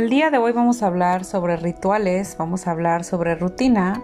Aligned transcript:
El 0.00 0.08
día 0.08 0.30
de 0.30 0.38
hoy 0.38 0.52
vamos 0.52 0.82
a 0.82 0.86
hablar 0.86 1.26
sobre 1.26 1.58
rituales, 1.58 2.34
vamos 2.38 2.66
a 2.66 2.70
hablar 2.70 3.04
sobre 3.04 3.34
rutina 3.34 4.00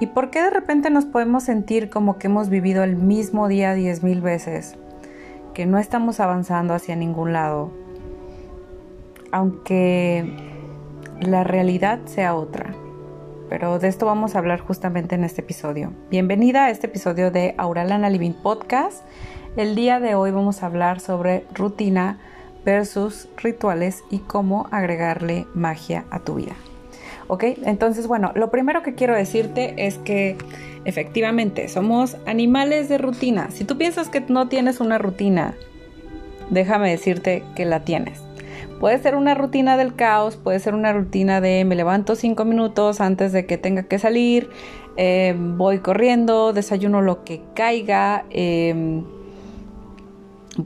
y 0.00 0.08
por 0.08 0.30
qué 0.30 0.42
de 0.42 0.50
repente 0.50 0.90
nos 0.90 1.04
podemos 1.04 1.44
sentir 1.44 1.90
como 1.90 2.18
que 2.18 2.26
hemos 2.26 2.48
vivido 2.48 2.82
el 2.82 2.96
mismo 2.96 3.46
día 3.46 3.72
diez 3.72 4.02
mil 4.02 4.20
veces, 4.20 4.76
que 5.54 5.64
no 5.64 5.78
estamos 5.78 6.18
avanzando 6.18 6.74
hacia 6.74 6.96
ningún 6.96 7.32
lado, 7.32 7.70
aunque 9.30 10.28
la 11.20 11.44
realidad 11.44 12.00
sea 12.06 12.34
otra. 12.34 12.74
Pero 13.48 13.78
de 13.78 13.86
esto 13.86 14.06
vamos 14.06 14.34
a 14.34 14.40
hablar 14.40 14.58
justamente 14.58 15.14
en 15.14 15.22
este 15.22 15.42
episodio. 15.42 15.92
Bienvenida 16.10 16.64
a 16.64 16.70
este 16.70 16.88
episodio 16.88 17.30
de 17.30 17.54
Auralana 17.58 18.10
Living 18.10 18.32
Podcast. 18.42 19.04
El 19.56 19.76
día 19.76 20.00
de 20.00 20.16
hoy 20.16 20.32
vamos 20.32 20.64
a 20.64 20.66
hablar 20.66 20.98
sobre 20.98 21.46
rutina 21.54 22.18
versus 22.64 23.28
rituales 23.36 24.04
y 24.10 24.18
cómo 24.18 24.68
agregarle 24.70 25.46
magia 25.54 26.04
a 26.10 26.20
tu 26.20 26.34
vida. 26.34 26.54
¿Ok? 27.28 27.44
Entonces, 27.64 28.06
bueno, 28.06 28.32
lo 28.34 28.50
primero 28.50 28.82
que 28.82 28.94
quiero 28.94 29.14
decirte 29.14 29.74
es 29.76 29.98
que 29.98 30.36
efectivamente 30.84 31.68
somos 31.68 32.16
animales 32.26 32.88
de 32.88 32.98
rutina. 32.98 33.50
Si 33.50 33.64
tú 33.64 33.78
piensas 33.78 34.08
que 34.08 34.20
no 34.20 34.48
tienes 34.48 34.80
una 34.80 34.98
rutina, 34.98 35.54
déjame 36.50 36.90
decirte 36.90 37.42
que 37.54 37.64
la 37.64 37.84
tienes. 37.84 38.20
Puede 38.80 38.98
ser 38.98 39.14
una 39.14 39.34
rutina 39.34 39.76
del 39.76 39.94
caos, 39.94 40.36
puede 40.36 40.58
ser 40.58 40.74
una 40.74 40.92
rutina 40.92 41.40
de 41.40 41.64
me 41.64 41.76
levanto 41.76 42.16
cinco 42.16 42.44
minutos 42.44 43.00
antes 43.00 43.32
de 43.32 43.46
que 43.46 43.56
tenga 43.56 43.84
que 43.84 44.00
salir, 44.00 44.50
eh, 44.96 45.36
voy 45.38 45.78
corriendo, 45.78 46.52
desayuno 46.52 47.00
lo 47.00 47.22
que 47.24 47.42
caiga. 47.54 48.24
Eh, 48.30 49.02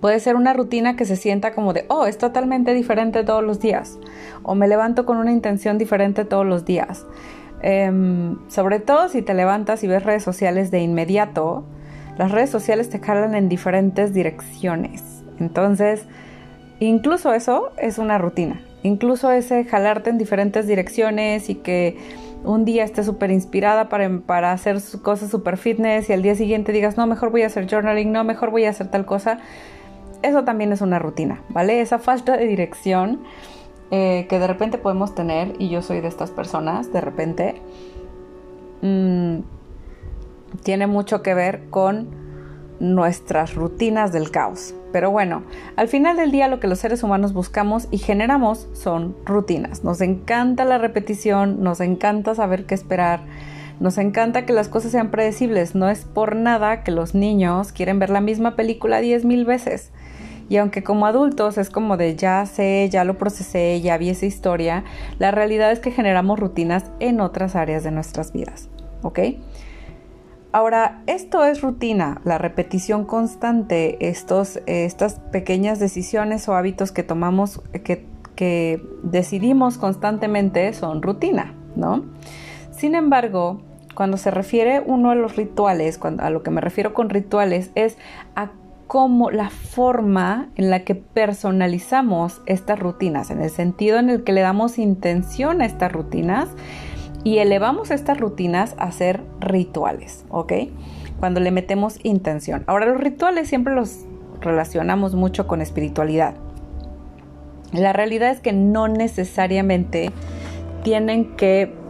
Puede 0.00 0.18
ser 0.18 0.34
una 0.34 0.52
rutina 0.52 0.96
que 0.96 1.04
se 1.04 1.14
sienta 1.14 1.54
como 1.54 1.72
de, 1.72 1.84
oh, 1.88 2.06
es 2.06 2.18
totalmente 2.18 2.74
diferente 2.74 3.22
todos 3.22 3.44
los 3.44 3.60
días. 3.60 3.98
O 4.42 4.56
me 4.56 4.66
levanto 4.66 5.06
con 5.06 5.16
una 5.16 5.30
intención 5.30 5.78
diferente 5.78 6.24
todos 6.24 6.44
los 6.44 6.64
días. 6.64 7.06
Em, 7.62 8.36
sobre 8.48 8.80
todo 8.80 9.08
si 9.08 9.22
te 9.22 9.32
levantas 9.32 9.84
y 9.84 9.86
ves 9.86 10.02
redes 10.02 10.24
sociales 10.24 10.70
de 10.70 10.80
inmediato, 10.80 11.64
las 12.18 12.32
redes 12.32 12.50
sociales 12.50 12.90
te 12.90 12.98
jalan 12.98 13.34
en 13.34 13.48
diferentes 13.48 14.12
direcciones. 14.12 15.22
Entonces, 15.38 16.04
incluso 16.80 17.32
eso 17.32 17.70
es 17.78 17.98
una 17.98 18.18
rutina. 18.18 18.60
Incluso 18.82 19.30
ese 19.30 19.64
jalarte 19.64 20.10
en 20.10 20.18
diferentes 20.18 20.66
direcciones 20.66 21.48
y 21.48 21.56
que 21.56 21.96
un 22.44 22.64
día 22.64 22.84
estés 22.84 23.06
súper 23.06 23.30
inspirada 23.30 23.88
para, 23.88 24.20
para 24.20 24.52
hacer 24.52 24.78
cosas 25.02 25.30
súper 25.30 25.56
fitness 25.56 26.08
y 26.10 26.12
al 26.12 26.22
día 26.22 26.34
siguiente 26.34 26.72
digas, 26.72 26.96
no, 26.96 27.06
mejor 27.06 27.30
voy 27.30 27.42
a 27.42 27.46
hacer 27.46 27.68
journaling, 27.68 28.12
no, 28.12 28.24
mejor 28.24 28.50
voy 28.50 28.64
a 28.64 28.70
hacer 28.70 28.88
tal 28.88 29.04
cosa 29.04 29.38
eso 30.22 30.44
también 30.44 30.72
es 30.72 30.80
una 30.80 30.98
rutina, 30.98 31.42
¿vale? 31.48 31.80
Esa 31.80 31.98
falta 31.98 32.36
de 32.36 32.46
dirección 32.46 33.20
eh, 33.90 34.26
que 34.28 34.38
de 34.38 34.46
repente 34.46 34.78
podemos 34.78 35.14
tener, 35.14 35.54
y 35.58 35.68
yo 35.68 35.82
soy 35.82 36.00
de 36.00 36.08
estas 36.08 36.30
personas, 36.30 36.92
de 36.92 37.00
repente, 37.00 37.62
mm, 38.82 39.38
tiene 40.62 40.86
mucho 40.86 41.22
que 41.22 41.34
ver 41.34 41.68
con 41.70 42.08
nuestras 42.80 43.54
rutinas 43.54 44.12
del 44.12 44.30
caos. 44.30 44.74
Pero 44.92 45.10
bueno, 45.10 45.42
al 45.76 45.88
final 45.88 46.16
del 46.16 46.30
día 46.30 46.48
lo 46.48 46.60
que 46.60 46.68
los 46.68 46.78
seres 46.78 47.02
humanos 47.02 47.32
buscamos 47.32 47.88
y 47.90 47.98
generamos 47.98 48.68
son 48.72 49.16
rutinas. 49.24 49.84
Nos 49.84 50.00
encanta 50.00 50.64
la 50.64 50.78
repetición, 50.78 51.62
nos 51.62 51.80
encanta 51.80 52.34
saber 52.34 52.66
qué 52.66 52.74
esperar, 52.74 53.20
nos 53.80 53.98
encanta 53.98 54.46
que 54.46 54.52
las 54.52 54.68
cosas 54.68 54.92
sean 54.92 55.10
predecibles. 55.10 55.74
No 55.74 55.88
es 55.88 56.04
por 56.04 56.36
nada 56.36 56.82
que 56.82 56.90
los 56.90 57.14
niños 57.14 57.72
quieren 57.72 57.98
ver 57.98 58.10
la 58.10 58.20
misma 58.20 58.56
película 58.56 59.00
diez 59.00 59.24
mil 59.24 59.44
veces. 59.44 59.92
Y 60.48 60.58
aunque 60.58 60.84
como 60.84 61.06
adultos 61.06 61.58
es 61.58 61.70
como 61.70 61.96
de 61.96 62.14
ya 62.14 62.46
sé, 62.46 62.88
ya 62.90 63.04
lo 63.04 63.18
procesé, 63.18 63.80
ya 63.80 63.98
vi 63.98 64.10
esa 64.10 64.26
historia, 64.26 64.84
la 65.18 65.32
realidad 65.32 65.72
es 65.72 65.80
que 65.80 65.90
generamos 65.90 66.38
rutinas 66.38 66.84
en 67.00 67.20
otras 67.20 67.56
áreas 67.56 67.82
de 67.82 67.90
nuestras 67.90 68.32
vidas. 68.32 68.68
¿Ok? 69.02 69.18
Ahora, 70.52 71.02
esto 71.06 71.44
es 71.44 71.60
rutina, 71.60 72.22
la 72.24 72.38
repetición 72.38 73.04
constante, 73.04 74.08
estos, 74.08 74.60
estas 74.64 75.20
pequeñas 75.32 75.80
decisiones 75.80 76.48
o 76.48 76.54
hábitos 76.54 76.92
que 76.92 77.02
tomamos, 77.02 77.60
que, 77.84 78.06
que 78.36 78.82
decidimos 79.02 79.76
constantemente 79.76 80.72
son 80.72 81.02
rutina, 81.02 81.54
¿no? 81.74 82.06
Sin 82.70 82.94
embargo, 82.94 83.60
cuando 83.96 84.18
se 84.18 84.30
refiere 84.30 84.82
uno 84.84 85.10
a 85.10 85.14
los 85.16 85.34
rituales, 85.34 85.96
cuando, 85.98 86.22
a 86.22 86.30
lo 86.30 86.42
que 86.42 86.50
me 86.50 86.60
refiero 86.60 86.94
con 86.94 87.08
rituales, 87.08 87.72
es 87.74 87.96
a 88.36 88.50
como 88.86 89.30
la 89.30 89.50
forma 89.50 90.50
en 90.54 90.70
la 90.70 90.84
que 90.84 90.94
personalizamos 90.94 92.40
estas 92.46 92.78
rutinas, 92.78 93.30
en 93.30 93.42
el 93.42 93.50
sentido 93.50 93.98
en 93.98 94.10
el 94.10 94.22
que 94.22 94.32
le 94.32 94.42
damos 94.42 94.78
intención 94.78 95.60
a 95.60 95.64
estas 95.64 95.90
rutinas 95.90 96.50
y 97.24 97.38
elevamos 97.38 97.90
estas 97.90 98.20
rutinas 98.20 98.76
a 98.78 98.92
ser 98.92 99.22
rituales, 99.40 100.24
¿ok? 100.28 100.52
Cuando 101.18 101.40
le 101.40 101.50
metemos 101.50 101.98
intención. 102.04 102.62
Ahora 102.66 102.86
los 102.86 103.00
rituales 103.00 103.48
siempre 103.48 103.74
los 103.74 104.04
relacionamos 104.40 105.14
mucho 105.14 105.46
con 105.48 105.62
espiritualidad. 105.62 106.34
La 107.72 107.92
realidad 107.92 108.30
es 108.30 108.40
que 108.40 108.52
no 108.52 108.86
necesariamente 108.86 110.12
tienen 110.84 111.34
que 111.36 111.85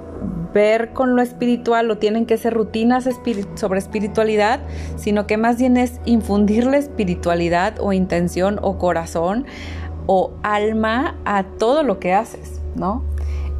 ver 0.52 0.92
con 0.92 1.16
lo 1.16 1.22
espiritual 1.22 1.90
o 1.90 1.98
tienen 1.98 2.26
que 2.26 2.38
ser 2.38 2.54
rutinas 2.54 3.08
sobre 3.54 3.78
espiritualidad, 3.78 4.60
sino 4.96 5.26
que 5.26 5.36
más 5.36 5.58
bien 5.58 5.76
es 5.76 6.00
infundirle 6.04 6.78
espiritualidad 6.78 7.74
o 7.80 7.92
intención 7.92 8.58
o 8.62 8.78
corazón 8.78 9.46
o 10.06 10.32
alma 10.42 11.16
a 11.24 11.44
todo 11.44 11.82
lo 11.82 11.98
que 11.98 12.14
haces, 12.14 12.60
¿no? 12.74 13.02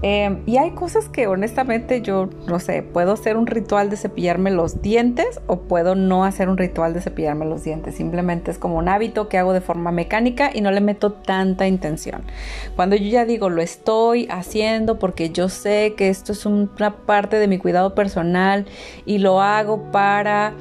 Em, 0.02 0.42
y 0.44 0.58
hay 0.58 0.72
cosas 0.72 1.08
que 1.08 1.26
honestamente 1.26 2.02
yo 2.02 2.28
no 2.46 2.58
sé, 2.60 2.82
puedo 2.82 3.12
hacer 3.12 3.36
un 3.36 3.46
ritual 3.46 3.88
de 3.88 3.96
cepillarme 3.96 4.50
los 4.50 4.82
dientes 4.82 5.40
o 5.46 5.60
puedo 5.60 5.94
no 5.94 6.24
hacer 6.24 6.50
un 6.50 6.58
ritual 6.58 6.92
de 6.92 7.00
cepillarme 7.00 7.46
los 7.46 7.64
dientes. 7.64 7.94
Simplemente 7.94 8.50
es 8.50 8.58
como 8.58 8.76
un 8.76 8.88
hábito 8.88 9.28
que 9.28 9.38
hago 9.38 9.54
de 9.54 9.62
forma 9.62 9.92
mecánica 9.92 10.50
y 10.52 10.60
no 10.60 10.70
le 10.70 10.82
meto 10.82 11.12
tanta 11.12 11.66
intención. 11.66 12.22
Cuando 12.76 12.94
yo 12.94 13.08
ya 13.08 13.24
digo 13.24 13.48
lo 13.48 13.62
estoy 13.62 14.28
haciendo 14.30 14.98
porque 14.98 15.30
yo 15.30 15.48
sé 15.48 15.94
que 15.96 16.10
esto 16.10 16.32
es 16.32 16.44
una 16.44 16.96
parte 17.06 17.38
de 17.38 17.48
mi 17.48 17.58
cuidado 17.58 17.94
personal 17.94 18.66
y 19.06 19.18
lo 19.18 19.40
hago 19.40 19.90
para... 19.90 20.54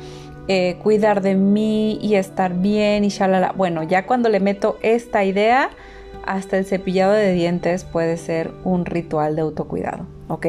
Eh, 0.47 0.77
cuidar 0.83 1.23
de 1.23 1.33
mí 1.33 1.97
y 2.03 2.13
estar 2.13 2.53
bien 2.53 3.03
y 3.03 3.07
shalala. 3.07 3.53
Bueno, 3.57 3.81
ya 3.81 4.05
cuando 4.05 4.29
le 4.29 4.39
meto 4.39 4.77
esta 4.83 5.23
idea, 5.23 5.71
hasta 6.25 6.57
el 6.57 6.65
cepillado 6.65 7.13
de 7.13 7.33
dientes 7.33 7.83
puede 7.83 8.17
ser 8.17 8.51
un 8.63 8.85
ritual 8.85 9.35
de 9.35 9.41
autocuidado, 9.41 10.05
¿ok? 10.27 10.47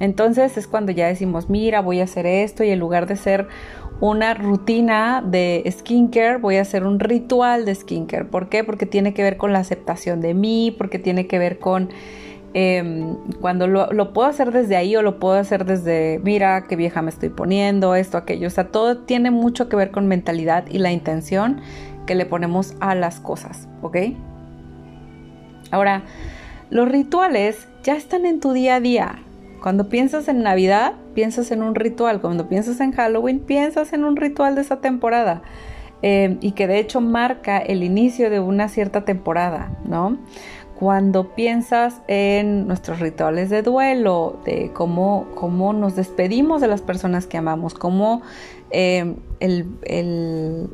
Entonces 0.00 0.56
es 0.56 0.66
cuando 0.66 0.92
ya 0.92 1.06
decimos, 1.06 1.50
mira, 1.50 1.80
voy 1.80 2.00
a 2.00 2.04
hacer 2.04 2.26
esto 2.26 2.64
y 2.64 2.70
en 2.70 2.78
lugar 2.78 3.06
de 3.06 3.16
ser 3.16 3.48
una 4.00 4.34
rutina 4.34 5.22
de 5.26 5.64
skincare, 5.70 6.36
voy 6.36 6.56
a 6.56 6.62
hacer 6.62 6.84
un 6.84 7.00
ritual 7.00 7.64
de 7.64 7.74
skincare. 7.74 8.24
¿Por 8.24 8.48
qué? 8.48 8.62
Porque 8.62 8.86
tiene 8.86 9.14
que 9.14 9.22
ver 9.22 9.36
con 9.36 9.52
la 9.52 9.60
aceptación 9.60 10.20
de 10.20 10.34
mí, 10.34 10.74
porque 10.76 10.98
tiene 10.98 11.26
que 11.26 11.38
ver 11.38 11.58
con 11.58 11.88
em, 12.52 13.16
cuando 13.40 13.66
lo, 13.66 13.92
lo, 13.92 14.12
puedo 14.12 14.28
hacer 14.28 14.52
desde 14.52 14.76
ahí 14.76 14.96
o 14.96 15.02
lo 15.02 15.18
puedo 15.18 15.36
hacer 15.36 15.64
desde, 15.64 16.20
mira, 16.22 16.64
qué 16.68 16.76
vieja 16.76 17.02
me 17.02 17.10
estoy 17.10 17.30
poniendo, 17.30 17.94
esto, 17.94 18.18
aquello. 18.18 18.48
O 18.48 18.50
sea, 18.50 18.68
todo 18.68 18.98
tiene 18.98 19.30
mucho 19.30 19.68
que 19.68 19.76
ver 19.76 19.90
con 19.90 20.06
mentalidad 20.06 20.66
y 20.70 20.78
la 20.78 20.92
intención 20.92 21.60
que 22.06 22.14
le 22.14 22.26
ponemos 22.26 22.74
a 22.80 22.94
las 22.94 23.18
cosas, 23.18 23.66
¿ok? 23.82 23.96
Ahora, 25.76 26.04
los 26.70 26.88
rituales 26.88 27.68
ya 27.82 27.96
están 27.96 28.24
en 28.24 28.40
tu 28.40 28.54
día 28.54 28.76
a 28.76 28.80
día. 28.80 29.18
Cuando 29.62 29.90
piensas 29.90 30.26
en 30.26 30.42
Navidad, 30.42 30.94
piensas 31.12 31.50
en 31.50 31.62
un 31.62 31.74
ritual. 31.74 32.22
Cuando 32.22 32.48
piensas 32.48 32.80
en 32.80 32.92
Halloween, 32.92 33.40
piensas 33.40 33.92
en 33.92 34.04
un 34.04 34.16
ritual 34.16 34.54
de 34.54 34.62
esa 34.62 34.80
temporada. 34.80 35.42
Eh, 36.00 36.38
y 36.40 36.52
que 36.52 36.66
de 36.66 36.78
hecho 36.78 37.02
marca 37.02 37.58
el 37.58 37.82
inicio 37.82 38.30
de 38.30 38.40
una 38.40 38.70
cierta 38.70 39.04
temporada, 39.04 39.76
¿no? 39.84 40.16
Cuando 40.78 41.34
piensas 41.34 42.00
en 42.08 42.66
nuestros 42.66 42.98
rituales 42.98 43.50
de 43.50 43.60
duelo, 43.60 44.40
de 44.46 44.70
cómo, 44.72 45.26
cómo 45.34 45.74
nos 45.74 45.94
despedimos 45.94 46.62
de 46.62 46.68
las 46.68 46.80
personas 46.80 47.26
que 47.26 47.36
amamos, 47.36 47.74
cómo 47.74 48.22
eh, 48.70 49.14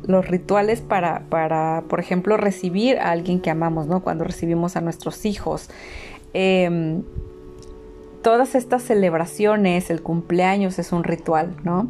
los 0.07 0.27
rituales 0.27 0.81
para, 0.81 1.23
para, 1.29 1.83
por 1.87 1.99
ejemplo, 1.99 2.37
recibir 2.37 2.97
a 2.97 3.11
alguien 3.11 3.39
que 3.39 3.49
amamos, 3.49 3.87
¿no? 3.87 4.01
Cuando 4.01 4.23
recibimos 4.23 4.75
a 4.75 4.81
nuestros 4.81 5.25
hijos. 5.25 5.69
Em, 6.33 7.03
todas 8.23 8.55
estas 8.55 8.81
celebraciones, 8.83 9.89
el 9.89 10.01
cumpleaños 10.01 10.79
es 10.79 10.91
un 10.91 11.03
ritual, 11.03 11.55
¿no? 11.63 11.89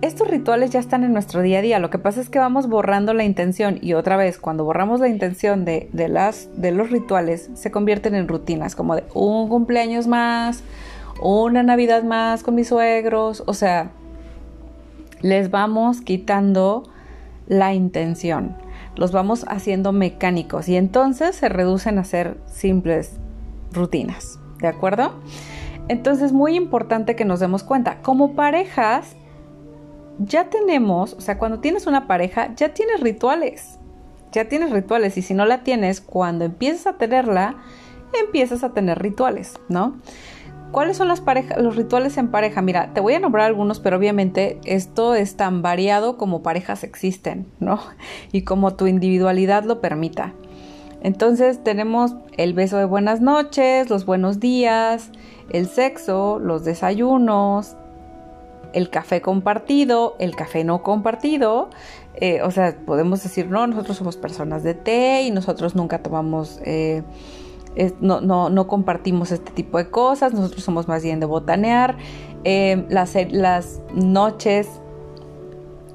Estos 0.00 0.28
rituales 0.28 0.70
ya 0.70 0.78
están 0.78 1.02
en 1.02 1.12
nuestro 1.12 1.42
día 1.42 1.58
a 1.58 1.62
día, 1.62 1.78
lo 1.80 1.90
que 1.90 1.98
pasa 1.98 2.20
es 2.20 2.28
que 2.28 2.38
vamos 2.38 2.68
borrando 2.68 3.14
la 3.14 3.24
intención 3.24 3.78
y 3.82 3.94
otra 3.94 4.16
vez 4.16 4.38
cuando 4.38 4.64
borramos 4.64 5.00
la 5.00 5.08
intención 5.08 5.64
de, 5.64 5.90
las, 5.92 6.48
de 6.54 6.70
los 6.70 6.90
rituales 6.90 7.50
se 7.54 7.72
convierten 7.72 8.14
en 8.14 8.28
rutinas, 8.28 8.76
como 8.76 8.94
de 8.94 9.02
un 9.12 9.48
cumpleaños 9.48 10.06
más, 10.06 10.62
una 11.20 11.64
Navidad 11.64 12.04
más 12.04 12.44
con 12.44 12.54
mis 12.54 12.68
suegros, 12.68 13.42
o 13.46 13.54
sea, 13.54 13.90
les 15.20 15.50
vamos 15.50 16.00
quitando 16.00 16.84
la 17.46 17.74
intención, 17.74 18.56
los 18.96 19.12
vamos 19.12 19.44
haciendo 19.48 19.92
mecánicos 19.92 20.68
y 20.68 20.76
entonces 20.76 21.36
se 21.36 21.48
reducen 21.48 21.98
a 21.98 22.04
ser 22.04 22.38
simples 22.46 23.18
rutinas, 23.72 24.38
¿de 24.60 24.68
acuerdo? 24.68 25.12
Entonces, 25.88 26.32
muy 26.32 26.54
importante 26.54 27.16
que 27.16 27.24
nos 27.24 27.40
demos 27.40 27.64
cuenta, 27.64 28.02
como 28.02 28.34
parejas, 28.34 29.16
ya 30.18 30.50
tenemos, 30.50 31.14
o 31.14 31.20
sea, 31.20 31.38
cuando 31.38 31.60
tienes 31.60 31.86
una 31.86 32.06
pareja, 32.06 32.54
ya 32.54 32.74
tienes 32.74 33.00
rituales, 33.00 33.78
ya 34.32 34.48
tienes 34.48 34.70
rituales 34.70 35.16
y 35.16 35.22
si 35.22 35.32
no 35.32 35.46
la 35.46 35.62
tienes, 35.62 36.00
cuando 36.00 36.44
empiezas 36.44 36.86
a 36.86 36.98
tenerla, 36.98 37.56
empiezas 38.22 38.64
a 38.64 38.70
tener 38.70 38.98
rituales, 38.98 39.54
¿no? 39.68 39.96
¿Cuáles 40.72 40.96
son 40.96 41.08
las 41.08 41.22
los 41.58 41.76
rituales 41.76 42.18
en 42.18 42.28
pareja? 42.28 42.60
Mira, 42.62 42.92
te 42.92 43.00
voy 43.00 43.14
a 43.14 43.20
nombrar 43.20 43.46
algunos, 43.46 43.80
pero 43.80 43.96
obviamente 43.96 44.60
esto 44.64 45.14
es 45.14 45.36
tan 45.36 45.62
variado 45.62 46.16
como 46.16 46.42
parejas 46.42 46.84
existen, 46.84 47.46
¿no? 47.58 47.80
Y 48.32 48.42
como 48.42 48.74
tu 48.74 48.86
individualidad 48.86 49.64
lo 49.64 49.80
permita. 49.80 50.34
Entonces 51.00 51.62
tenemos 51.62 52.14
el 52.36 52.54
beso 52.54 52.76
de 52.76 52.84
buenas 52.84 53.20
noches, 53.20 53.88
los 53.88 54.04
buenos 54.04 54.40
días, 54.40 55.10
el 55.50 55.68
sexo, 55.68 56.38
los 56.38 56.64
desayunos, 56.64 57.76
el 58.72 58.90
café 58.90 59.20
compartido, 59.20 60.16
el 60.18 60.34
café 60.36 60.64
no 60.64 60.82
compartido. 60.82 61.70
Eh, 62.20 62.42
o 62.42 62.50
sea, 62.50 62.76
podemos 62.84 63.22
decir, 63.22 63.48
no, 63.48 63.66
nosotros 63.66 63.96
somos 63.96 64.16
personas 64.16 64.62
de 64.64 64.74
té 64.74 65.22
y 65.22 65.30
nosotros 65.30 65.74
nunca 65.76 66.02
tomamos, 66.02 66.60
eh, 66.64 67.02
no, 68.00 68.20
no, 68.20 68.66
compartimos 68.66 69.32
este 69.32 69.52
tipo 69.52 69.78
de 69.78 69.90
cosas, 69.90 70.32
nosotros 70.32 70.62
somos 70.62 70.88
más 70.88 71.02
bien 71.02 71.20
de 71.20 71.26
botanear. 71.26 71.96
Eh, 72.44 72.84
las, 72.88 73.14
las 73.30 73.80
noches 73.92 74.68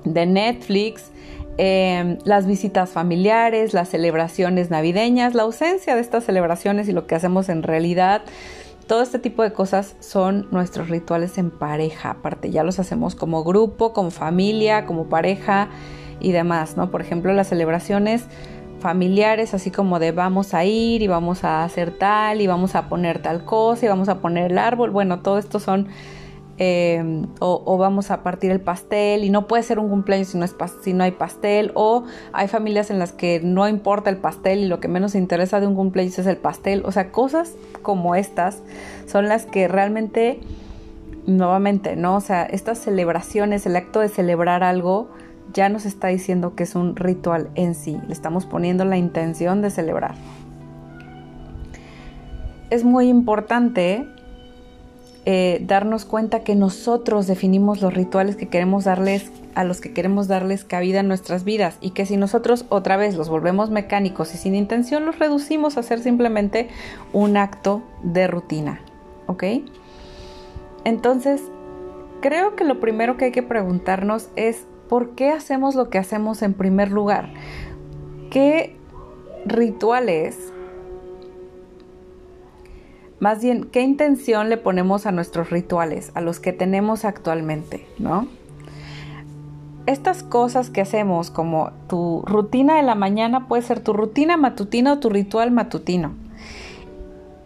de 0.03 0.25
Netflix, 0.25 1.11
las 1.57 2.47
visitas 2.47 2.89
familiares, 2.89 3.73
las 3.73 3.89
celebraciones 3.89 4.69
navideñas, 4.69 5.35
la 5.35 5.43
ausencia 5.43 5.95
de 5.95 6.01
estas 6.01 6.23
celebraciones 6.23 6.89
y 6.89 6.93
lo 6.93 7.05
que 7.05 7.15
hacemos 7.15 7.47
en 7.49 7.63
realidad 7.63 8.23
todo 8.87 9.01
este 9.01 9.19
tipo 9.19 9.43
de 9.43 9.53
cosas 9.53 9.95
son 9.99 10.47
nuestros 10.51 10.89
rituales 10.89 11.37
en 11.37 11.51
pareja, 11.51 12.11
aparte 12.11 12.51
ya 12.51 12.63
los 12.63 12.79
hacemos 12.79 13.15
como 13.15 13.43
grupo, 13.43 13.93
como 13.93 14.11
familia, 14.11 14.85
como 14.85 15.05
pareja 15.05 15.69
y 16.19 16.31
demás, 16.31 16.77
¿no? 16.77 16.91
Por 16.91 17.01
ejemplo, 17.01 17.33
las 17.33 17.47
celebraciones 17.47 18.25
familiares, 18.83 19.55
así 19.55 19.71
como 19.71 19.97
de 19.97 20.11
vamos 20.11 20.53
a 20.53 20.63
ir 20.63 21.01
y 21.01 21.07
vamos 21.07 21.43
a 21.43 21.63
hacer 21.63 21.97
tal 21.97 22.39
y 22.41 22.45
vamos 22.45 22.75
a 22.75 22.87
poner 22.87 23.19
tal 23.23 23.43
cosa 23.43 23.87
y 23.87 23.89
vamos 23.89 24.09
a 24.09 24.19
poner 24.19 24.51
el 24.51 24.59
árbol, 24.59 24.91
bueno, 24.91 25.21
todo 25.21 25.39
esto 25.39 25.59
son 25.59 25.87
Em, 26.59 27.25
o, 27.39 27.77
vamos 27.79 28.11
a 28.11 28.21
partir 28.21 28.51
el 28.51 28.61
pastel 28.61 29.23
y 29.23 29.31
no 29.31 29.47
puede 29.47 29.63
ser 29.63 29.79
un 29.79 29.89
cumpleaños 29.89 30.27
si 30.27 30.37
no, 30.37 30.45
es, 30.45 30.55
si 30.83 30.93
no 30.93 31.03
hay 31.03 31.11
pastel 31.11 31.71
o 31.73 32.03
hay 32.31 32.47
familias 32.47 32.91
en 32.91 32.99
las 32.99 33.11
que 33.11 33.41
no 33.43 33.67
importa 33.67 34.11
el 34.11 34.17
pastel 34.17 34.59
y 34.59 34.67
lo 34.67 34.79
que 34.79 34.87
menos 34.87 35.15
interesa 35.15 35.59
de 35.59 35.65
un 35.65 35.73
cumpleaños 35.73 36.19
es 36.19 36.27
el 36.27 36.37
pastel. 36.37 36.83
O 36.85 36.91
sea 36.91 37.11
cosas 37.11 37.55
como 37.81 38.13
estas 38.13 38.61
son 39.07 39.27
las 39.27 39.47
que 39.47 39.67
realmente 39.67 40.41
nuevamente 41.25 41.95
no 41.95 42.17
o 42.17 42.21
sea 42.21 42.43
estas 42.43 42.77
celebraciones 42.77 43.65
el 43.65 43.77
acto 43.77 44.01
de 44.01 44.09
celebrar 44.09 44.61
algo 44.61 45.07
ya 45.53 45.69
nos 45.69 45.85
está 45.85 46.07
diciendo 46.07 46.55
que 46.55 46.63
es 46.63 46.75
un 46.75 46.95
ritual 46.95 47.49
en 47.55 47.75
sí 47.75 47.99
le 48.07 48.13
estamos 48.13 48.45
poniendo 48.45 48.85
la 48.85 48.97
intención 48.97 49.61
de 49.61 49.69
celebrar 49.69 50.15
es 52.69 52.83
muy 52.83 53.07
importante 53.07 54.07
eh, 55.25 55.63
darnos 55.65 56.03
cuenta 56.03 56.43
que 56.43 56.53
nosotros 56.53 57.27
definimos 57.27 57.81
los 57.81 57.93
rituales 57.93 58.35
que 58.35 58.49
queremos 58.49 58.83
darles 58.83 59.31
a 59.55 59.63
los 59.63 59.79
que 59.79 59.93
queremos 59.93 60.27
darles 60.27 60.65
cabida 60.65 60.99
en 60.99 61.07
nuestras 61.07 61.43
vidas 61.43 61.77
y 61.79 61.91
que 61.91 62.05
si 62.05 62.17
nosotros 62.17 62.65
otra 62.69 62.97
vez 62.97 63.15
los 63.15 63.29
volvemos 63.29 63.69
mecánicos 63.69 64.33
y 64.33 64.37
sin 64.37 64.55
intención 64.55 65.05
los 65.05 65.19
reducimos 65.19 65.77
a 65.77 65.83
ser 65.83 65.99
simplemente 65.99 66.67
un 67.13 67.37
acto 67.37 67.83
de 68.01 68.27
rutina, 68.27 68.81
¿ok? 69.27 69.43
Entonces, 70.83 71.41
creo 72.21 72.55
que 72.55 72.65
lo 72.65 72.79
primero 72.79 73.15
que 73.15 73.25
hay 73.25 73.31
que 73.31 73.43
preguntarnos 73.43 74.27
es 74.35 74.65
¿por 74.93 75.15
qué 75.15 75.31
hacemos 75.31 75.73
lo 75.73 75.89
que 75.89 75.97
hacemos 75.97 76.43
en 76.43 76.53
primer 76.53 76.91
lugar? 76.91 77.33
¿Qué 78.29 78.77
rituales 79.43 80.53
más 83.19 83.41
bien, 83.41 83.63
¿qué 83.63 83.81
intención 83.81 84.51
le 84.51 84.57
ponemos 84.57 85.07
a 85.07 85.11
nuestros 85.11 85.49
rituales, 85.49 86.11
a 86.13 86.21
los 86.21 86.39
que 86.39 86.53
tenemos 86.53 87.05
actualmente, 87.05 87.87
¿no? 87.97 88.27
Estas 89.87 90.21
cosas 90.21 90.69
que 90.69 90.81
hacemos, 90.81 91.31
como 91.31 91.71
tu 91.89 92.21
rutina 92.27 92.75
de 92.75 92.83
la 92.83 92.93
mañana, 92.93 93.47
puede 93.47 93.63
ser 93.63 93.79
tu 93.79 93.93
rutina 93.93 94.37
matutina 94.37 94.93
o 94.93 94.99
tu 94.99 95.09
ritual 95.09 95.49
matutino. 95.49 96.13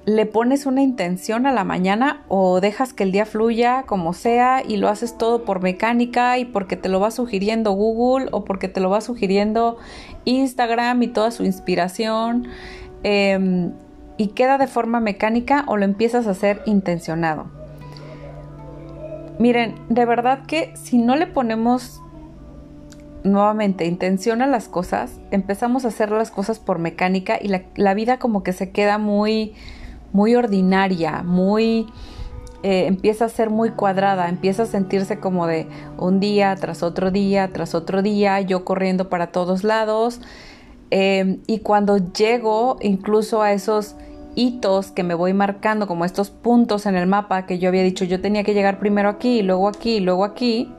¿Le 0.07 0.25
pones 0.25 0.65
una 0.65 0.81
intención 0.83 1.45
a 1.48 1.51
la 1.51 1.65
mañana 1.65 2.24
o 2.30 2.62
dejas 2.62 2.94
que 2.94 3.04
el 3.04 3.12
día 3.12 3.25
fluya 3.25 3.83
como 3.83 4.13
sea 4.13 4.63
y 4.65 4.77
lo 4.77 4.88
haces 4.88 5.18
todo 5.18 5.44
por 5.44 5.62
mecánica 5.62 6.38
y 6.38 6.45
porque 6.45 6.77
te 6.77 6.88
lo 6.88 7.01
va 7.01 7.12
sugiriendo 7.12 7.74
Google 7.74 8.30
o 8.31 8.45
porque 8.45 8.69
te 8.69 8.80
lo 8.80 8.89
va 8.89 9.01
sugiriendo 9.01 9.75
Instagram 10.24 11.04
y 11.04 11.07
toda 11.09 11.31
su 11.31 11.44
inspiración? 11.44 12.48
Em, 13.04 13.74
y 14.15 14.27
queda 14.27 14.57
de 14.57 14.68
forma 14.68 15.01
mecánica 15.01 15.65
o 15.68 15.75
lo 15.75 15.83
empiezas 15.83 16.25
a 16.25 16.31
hacer 16.31 16.62
intencionado. 16.65 17.48
Miren, 19.39 19.75
de 19.89 20.06
verdad 20.06 20.45
que 20.45 20.71
si 20.77 21.00
no 21.00 21.18
le 21.18 21.27
ponemos 21.27 22.01
nuevamente 23.25 23.86
intención 23.86 24.42
a 24.42 24.48
las 24.48 24.69
cosas, 24.69 25.19
empezamos 25.31 25.83
a 25.83 25.89
hacer 25.89 26.12
las 26.12 26.31
cosas 26.31 26.59
por 26.59 26.80
mecánica 26.80 27.38
y 27.42 27.50
la, 27.50 27.94
vida 27.94 28.19
como 28.19 28.42
que 28.42 28.54
se 28.54 28.71
queda 28.71 28.98
muy, 28.98 29.54
muy 30.13 30.36
ordinaria, 30.36 31.24
muy... 31.24 31.88
Eh, 32.63 32.88
empieza 32.88 33.25
a 33.25 33.30
ser 33.30 33.51
muy 33.51 33.69
cuadrada, 33.69 34.30
empieza 34.30 34.63
a 34.63 34.65
sentirse 34.65 35.19
como 35.19 35.45
de 35.45 35.68
un 35.98 36.19
día 36.19 36.56
tras 36.56 36.81
otro 36.81 37.12
día, 37.12 37.50
tras 37.54 37.75
otro 37.75 38.01
día, 38.01 38.42
yo 38.42 38.65
corriendo 38.65 39.09
para 39.09 39.27
todos 39.27 39.63
lados. 39.63 40.21
Eh, 40.89 41.39
y 41.48 41.59
cuando 41.59 41.98
llego 41.98 42.77
incluso 42.81 43.42
a 43.42 43.54
esos 43.54 43.95
hitos 44.38 44.92
que 44.92 45.04
me 45.04 45.15
voy 45.15 45.33
marcando, 45.33 45.88
como 45.88 46.06
estos 46.06 46.30
puntos 46.30 46.86
en 46.86 46.95
el 46.95 47.07
mapa 47.07 47.45
que 47.45 47.57
yo 47.57 47.69
había 47.69 47.83
dicho, 47.83 48.06
yo 48.06 48.21
tenía 48.21 48.44
que 48.44 48.54
llegar 48.54 48.80
primero 48.80 49.09
aquí, 49.09 49.42
luego 49.42 49.68
aquí, 49.68 50.00
luego 50.00 50.24
aquí. 50.24 50.71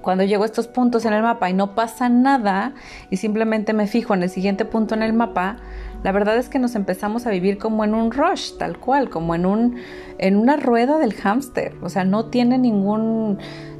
Cuando 0.00 0.22
llego 0.22 0.44
a 0.44 0.46
estos 0.46 0.68
puntos 0.68 1.04
en 1.04 1.12
el 1.12 1.22
mapa 1.22 1.50
y 1.50 1.54
no 1.54 1.74
pasa 1.74 2.08
nada 2.08 2.72
y 3.10 3.16
simplemente 3.16 3.72
me 3.72 3.88
fijo 3.88 4.14
en 4.14 4.22
el 4.22 4.30
siguiente 4.30 4.64
punto 4.64 4.94
en 4.94 5.02
el 5.02 5.12
mapa, 5.12 5.56
la 6.02 6.12
verdad 6.12 6.36
es 6.36 6.48
que 6.48 6.58
nos 6.58 6.74
empezamos 6.74 7.26
a 7.26 7.30
vivir 7.30 7.58
como 7.58 7.84
en 7.84 7.94
un 7.94 8.10
rush, 8.12 8.56
tal 8.58 8.78
cual, 8.78 9.10
como 9.10 9.34
en 9.34 9.46
un 9.46 9.76
en 10.18 10.36
una 10.36 10.56
rueda 10.56 10.98
del 10.98 11.14
hámster, 11.14 11.74
o 11.82 11.88
sea, 11.88 12.04
no 12.04 12.26
tiene 12.26 12.58
ningún 12.58 13.38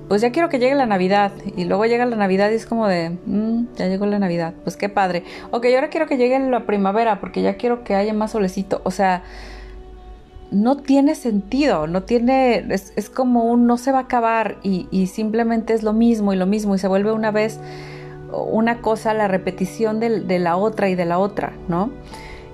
pues 0.09 0.23
ya 0.23 0.33
quiero 0.33 0.49
que 0.49 0.59
llegue 0.59 0.75
la 0.75 0.87
Navidad. 0.87 1.33
Y 1.57 1.65
luego 1.67 1.85
llega 1.85 2.07
la 2.07 2.17
Navidad 2.17 2.51
y 2.51 2.55
es 2.55 2.67
como 2.67 2.89
de, 2.89 3.11
mm, 3.27 3.75
ya 3.77 3.89
llegó 3.89 4.07
la 4.07 4.19
Navidad, 4.19 4.55
pues 4.65 4.77
qué 4.77 4.89
padre. 4.89 5.23
Ok, 5.51 5.67
ahora 5.75 5.91
quiero 5.91 6.07
que 6.07 6.17
llegue 6.17 6.39
la 6.39 6.65
primavera 6.65 7.21
porque 7.21 7.43
ya 7.43 7.57
quiero 7.57 7.85
que 7.85 7.95
haya 7.95 8.15
más 8.15 8.33
solecito. 8.33 8.81
O 8.85 8.91
sea, 8.91 9.23
no 10.51 10.79
tiene 10.79 11.15
sentido, 11.15 11.87
no 11.87 12.05
tiene, 12.05 12.67
es, 12.71 13.11
como 13.11 13.45
un 13.45 13.67
no 13.67 13.77
se 13.77 13.93
va 13.93 13.99
a 13.99 14.03
acabar 14.03 14.57
y, 14.63 15.07
simplemente 15.09 15.75
es 15.75 15.83
lo 15.83 15.93
mismo 15.93 16.33
y 16.33 16.37
lo 16.37 16.47
mismo 16.47 16.75
y 16.75 16.79
se 16.79 16.89
vuelve 16.89 17.13
una 17.13 17.31
vez 17.31 17.61
una 18.33 18.81
cosa 18.81 19.15
la 19.15 19.29
repetición 19.29 20.01
de, 20.01 20.39
la 20.39 20.57
otra 20.57 20.89
y 20.89 20.95
de 20.95 21.05
la 21.05 21.19
otra, 21.19 21.53
¿no? 21.69 21.91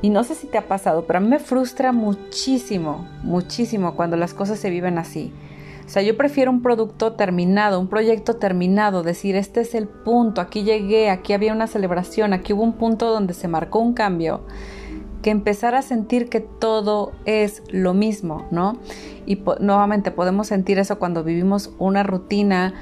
Y 0.03 0.11
no 0.11 0.23
sé 0.23 0.35
si 0.35 0.47
te 0.47 0.59
ha 0.59 0.69
pasado, 0.69 1.07
pero 1.07 1.19
a 1.19 1.21
mí 1.21 1.29
me 1.29 1.39
frustra 1.39 1.93
muchísimo, 1.93 3.09
muchísimo 3.23 3.95
cuando 3.95 4.17
las 4.17 4.35
cosas 4.35 4.59
se 4.59 4.71
viven 4.71 4.99
así. 4.99 5.33
O 5.87 5.89
sea, 5.89 6.03
yo 6.03 6.17
prefiero 6.17 6.51
un 6.51 6.63
producto 6.63 7.13
terminado, 7.13 7.81
un 7.81 7.89
proyecto 7.89 8.37
terminado, 8.37 9.03
decir, 9.03 9.37
este 9.37 9.61
es 9.61 9.75
el 9.75 9.87
punto, 9.87 10.41
aquí 10.41 10.63
llegué, 10.63 11.11
aquí 11.11 11.33
había 11.33 11.53
una 11.53 11.67
celebración, 11.67 12.33
aquí 12.33 12.53
hubo 12.53 12.63
un 12.63 12.75
punto 12.75 13.11
donde 13.11 13.35
se 13.35 13.49
marcó 13.49 13.81
un 13.81 13.93
cambio, 13.93 14.43
que 15.23 15.31
empezar 15.31 15.75
a 15.75 15.83
sentir 15.83 16.29
que 16.29 16.41
todo 16.41 17.13
es 17.25 17.63
lo 17.71 17.95
mismo, 17.95 18.47
¿no? 18.51 18.79
Y 19.27 19.43
nuevamente 19.61 20.11
podemos 20.11 20.49
sentir 20.49 20.79
eso 20.79 20.99
cuando 20.99 21.25
vivimos 21.25 21.71
una 21.79 22.03
rutina 22.03 22.75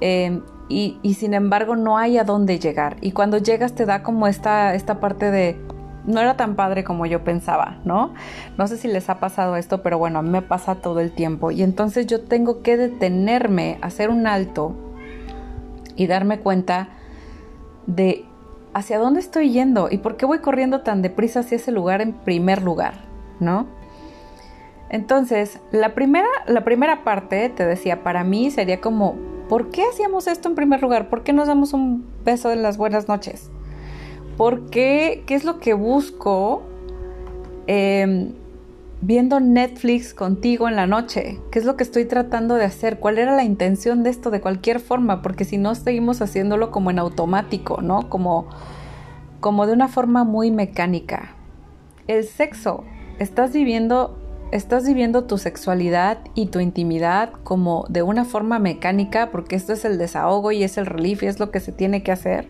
em, 0.00 0.42
y, 0.68 0.98
sin 1.14 1.34
embargo 1.34 1.76
no 1.76 1.98
hay 1.98 2.18
a 2.18 2.24
dónde 2.24 2.58
llegar. 2.58 2.96
Y 3.00 3.12
cuando 3.12 3.38
llegas 3.38 3.74
te 3.74 3.86
da 3.86 4.02
como 4.02 4.26
esta, 4.26 4.74
esta 4.74 5.00
parte 5.00 5.30
de 5.30 5.58
no 6.04 6.20
era 6.20 6.36
tan 6.36 6.56
padre 6.56 6.84
como 6.84 7.04
yo 7.06 7.22
pensaba, 7.22 7.80
¿no? 7.84 8.14
No 8.56 8.66
sé 8.66 8.76
si 8.78 8.88
les 8.88 9.10
ha 9.10 9.20
pasado 9.20 9.56
esto, 9.56 9.82
pero 9.82 9.98
bueno, 9.98 10.18
a 10.18 10.22
mí 10.22 10.30
me 10.30 10.42
pasa 10.42 10.76
todo 10.76 11.00
el 11.00 11.12
tiempo. 11.12 11.50
Y 11.50 11.62
entonces 11.62 12.06
yo 12.06 12.24
tengo 12.24 12.62
que 12.62 12.76
detenerme, 12.76 13.78
hacer 13.82 14.08
un 14.08 14.26
alto 14.26 14.74
y 15.96 16.06
darme 16.06 16.38
cuenta 16.40 16.88
de 17.86 18.24
hacia 18.74 18.98
dónde 18.98 19.20
estoy 19.20 19.50
yendo 19.50 19.88
y 19.90 19.98
por 19.98 20.16
qué 20.16 20.24
voy 20.24 20.38
corriendo 20.38 20.80
tan 20.80 21.02
deprisa 21.02 21.40
hacia 21.40 21.56
ese 21.56 21.72
lugar 21.72 22.00
en 22.00 22.12
primer 22.12 22.62
lugar, 22.62 22.94
¿no? 23.40 23.66
Entonces, 24.90 25.60
la 25.70 25.94
primera, 25.94 26.28
la 26.46 26.64
primera 26.64 27.04
parte, 27.04 27.48
te 27.50 27.66
decía, 27.66 28.02
para 28.02 28.24
mí 28.24 28.50
sería 28.50 28.80
como, 28.80 29.16
¿por 29.48 29.70
qué 29.70 29.84
hacíamos 29.84 30.26
esto 30.26 30.48
en 30.48 30.54
primer 30.54 30.82
lugar? 30.82 31.08
¿Por 31.08 31.22
qué 31.22 31.32
nos 31.32 31.48
damos 31.48 31.72
un 31.72 32.06
beso 32.24 32.48
de 32.48 32.56
las 32.56 32.76
buenas 32.76 33.08
noches? 33.08 33.50
¿Por 34.36 34.70
qué? 34.70 35.24
¿Qué 35.26 35.34
es 35.34 35.44
lo 35.44 35.58
que 35.58 35.74
busco 35.74 36.62
em, 37.66 38.32
viendo 39.00 39.40
Netflix 39.40 40.14
contigo 40.14 40.68
en 40.68 40.76
la 40.76 40.86
noche. 40.86 41.38
¿Qué 41.50 41.58
es 41.58 41.64
lo 41.64 41.76
que 41.76 41.84
estoy 41.84 42.04
tratando 42.04 42.54
de 42.56 42.64
hacer? 42.64 42.98
¿Cuál 42.98 43.18
era 43.18 43.34
la 43.36 43.44
intención 43.44 44.02
de 44.02 44.10
esto 44.10 44.30
de 44.30 44.40
cualquier 44.40 44.80
forma? 44.80 45.22
Porque 45.22 45.44
si 45.44 45.58
no 45.58 45.74
seguimos 45.74 46.20
haciéndolo 46.20 46.70
como 46.70 46.90
en 46.90 46.98
automático, 46.98 47.80
¿no? 47.80 48.08
Como, 48.08 48.48
como 49.40 49.66
de 49.66 49.72
una 49.72 49.88
forma 49.88 50.24
muy 50.24 50.50
mecánica. 50.50 51.34
El 52.06 52.24
sexo. 52.24 52.84
Estás 53.18 53.52
viviendo 53.52 54.18
estás 54.50 54.86
viviendo 54.86 55.24
tu 55.24 55.38
sexualidad 55.38 56.18
y 56.34 56.46
tu 56.46 56.60
intimidad 56.60 57.32
como 57.44 57.84
de 57.88 58.02
una 58.02 58.24
forma 58.24 58.58
mecánica, 58.58 59.30
porque 59.30 59.56
esto 59.56 59.72
es 59.72 59.84
el 59.84 59.98
desahogo 59.98 60.52
y 60.52 60.62
es 60.62 60.78
el 60.78 60.86
relief 60.86 61.22
y 61.22 61.26
es 61.26 61.38
lo 61.38 61.50
que 61.50 61.60
se 61.60 61.72
tiene 61.72 62.02
que 62.02 62.12
hacer, 62.12 62.48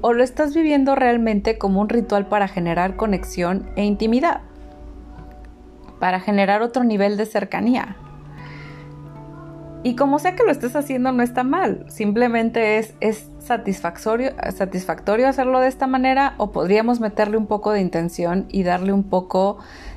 o 0.00 0.12
lo 0.12 0.22
estás 0.22 0.54
viviendo 0.54 0.94
realmente 0.94 1.56
como 1.56 1.80
un 1.80 1.88
ritual 1.88 2.26
para 2.26 2.48
generar 2.48 2.96
conexión 2.96 3.70
e 3.76 3.84
intimidad, 3.84 4.40
para 6.00 6.20
generar 6.20 6.62
otro 6.62 6.84
nivel 6.84 7.16
de 7.16 7.26
cercanía. 7.26 7.96
Y 9.82 9.96
como 9.96 10.18
sea 10.18 10.34
que 10.34 10.44
lo 10.44 10.50
estés 10.50 10.74
haciendo 10.76 11.12
no 11.12 11.22
está 11.22 11.44
mal, 11.44 11.84
simplemente 11.88 12.78
es, 12.78 12.94
es 13.00 13.28
satisfactorio, 13.38 14.32
satisfactorio 14.56 15.28
hacerlo 15.28 15.60
de 15.60 15.68
esta 15.68 15.86
manera 15.86 16.34
o 16.38 16.52
podríamos 16.52 17.00
meterle 17.00 17.36
un 17.36 17.46
poco 17.46 17.70
de 17.70 17.82
intención 17.82 18.46
y 18.48 18.62
darle 18.62 18.94
un 18.94 19.04
poco 19.04 19.58
de 19.58 19.93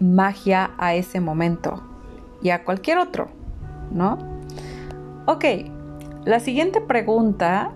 magia 0.00 0.72
a 0.78 0.94
ese 0.94 1.20
momento 1.20 1.82
y 2.42 2.50
a 2.50 2.64
cualquier 2.64 2.98
otro, 2.98 3.28
¿no? 3.90 4.18
Ok, 5.26 5.44
la 6.24 6.40
siguiente 6.40 6.80
pregunta, 6.80 7.70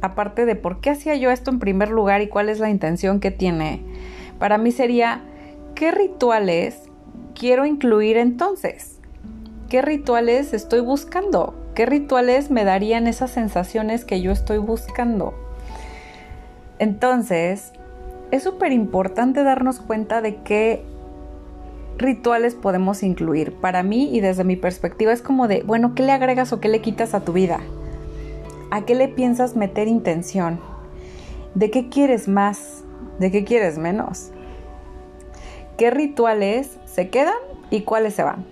aparte 0.00 0.46
de 0.46 0.56
por 0.56 0.80
qué 0.80 0.90
hacía 0.90 1.14
yo 1.16 1.30
esto 1.30 1.50
en 1.50 1.58
primer 1.58 1.90
lugar 1.90 2.22
y 2.22 2.28
cuál 2.28 2.48
es 2.48 2.58
la 2.58 2.70
intención 2.70 3.20
que 3.20 3.30
tiene, 3.30 3.82
para 4.38 4.58
mí 4.58 4.72
sería, 4.72 5.22
¿qué 5.74 5.90
rituales 5.90 6.82
quiero 7.34 7.66
incluir 7.66 8.16
entonces? 8.16 8.98
¿Qué 9.68 9.82
rituales 9.82 10.54
estoy 10.54 10.80
buscando? 10.80 11.54
¿Qué 11.74 11.86
rituales 11.86 12.50
me 12.50 12.64
darían 12.64 13.06
esas 13.06 13.30
sensaciones 13.30 14.04
que 14.04 14.20
yo 14.20 14.30
estoy 14.30 14.58
buscando? 14.58 15.34
Entonces, 16.78 17.72
es 18.34 18.42
súper 18.42 18.72
importante 18.72 19.44
darnos 19.44 19.78
cuenta 19.78 20.20
de 20.20 20.42
qué 20.42 20.82
rituales 21.98 22.56
podemos 22.56 23.04
incluir. 23.04 23.52
Para 23.52 23.84
mí 23.84 24.10
y 24.12 24.18
desde 24.18 24.42
mi 24.42 24.56
perspectiva 24.56 25.12
es 25.12 25.22
como 25.22 25.46
de, 25.46 25.62
bueno, 25.62 25.94
¿qué 25.94 26.02
le 26.02 26.10
agregas 26.10 26.52
o 26.52 26.58
qué 26.58 26.68
le 26.68 26.80
quitas 26.80 27.14
a 27.14 27.20
tu 27.20 27.32
vida? 27.32 27.60
¿A 28.72 28.84
qué 28.84 28.96
le 28.96 29.06
piensas 29.06 29.54
meter 29.54 29.86
intención? 29.86 30.58
¿De 31.54 31.70
qué 31.70 31.88
quieres 31.88 32.26
más? 32.26 32.82
¿De 33.20 33.30
qué 33.30 33.44
quieres 33.44 33.78
menos? 33.78 34.32
¿Qué 35.78 35.92
rituales 35.92 36.80
se 36.86 37.10
quedan 37.10 37.38
y 37.70 37.82
cuáles 37.82 38.14
se 38.14 38.24
van? 38.24 38.44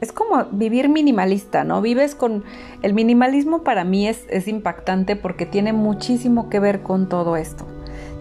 Es 0.00 0.12
como 0.12 0.44
vivir 0.52 0.88
minimalista, 0.88 1.64
¿no? 1.64 1.82
Vives 1.82 2.14
con... 2.14 2.44
El 2.82 2.94
minimalismo 2.94 3.64
para 3.64 3.82
mí 3.82 4.06
es, 4.06 4.26
es 4.30 4.46
impactante 4.46 5.16
porque 5.16 5.44
tiene 5.44 5.72
muchísimo 5.72 6.48
que 6.48 6.60
ver 6.60 6.82
con 6.82 7.08
todo 7.08 7.34
esto 7.34 7.66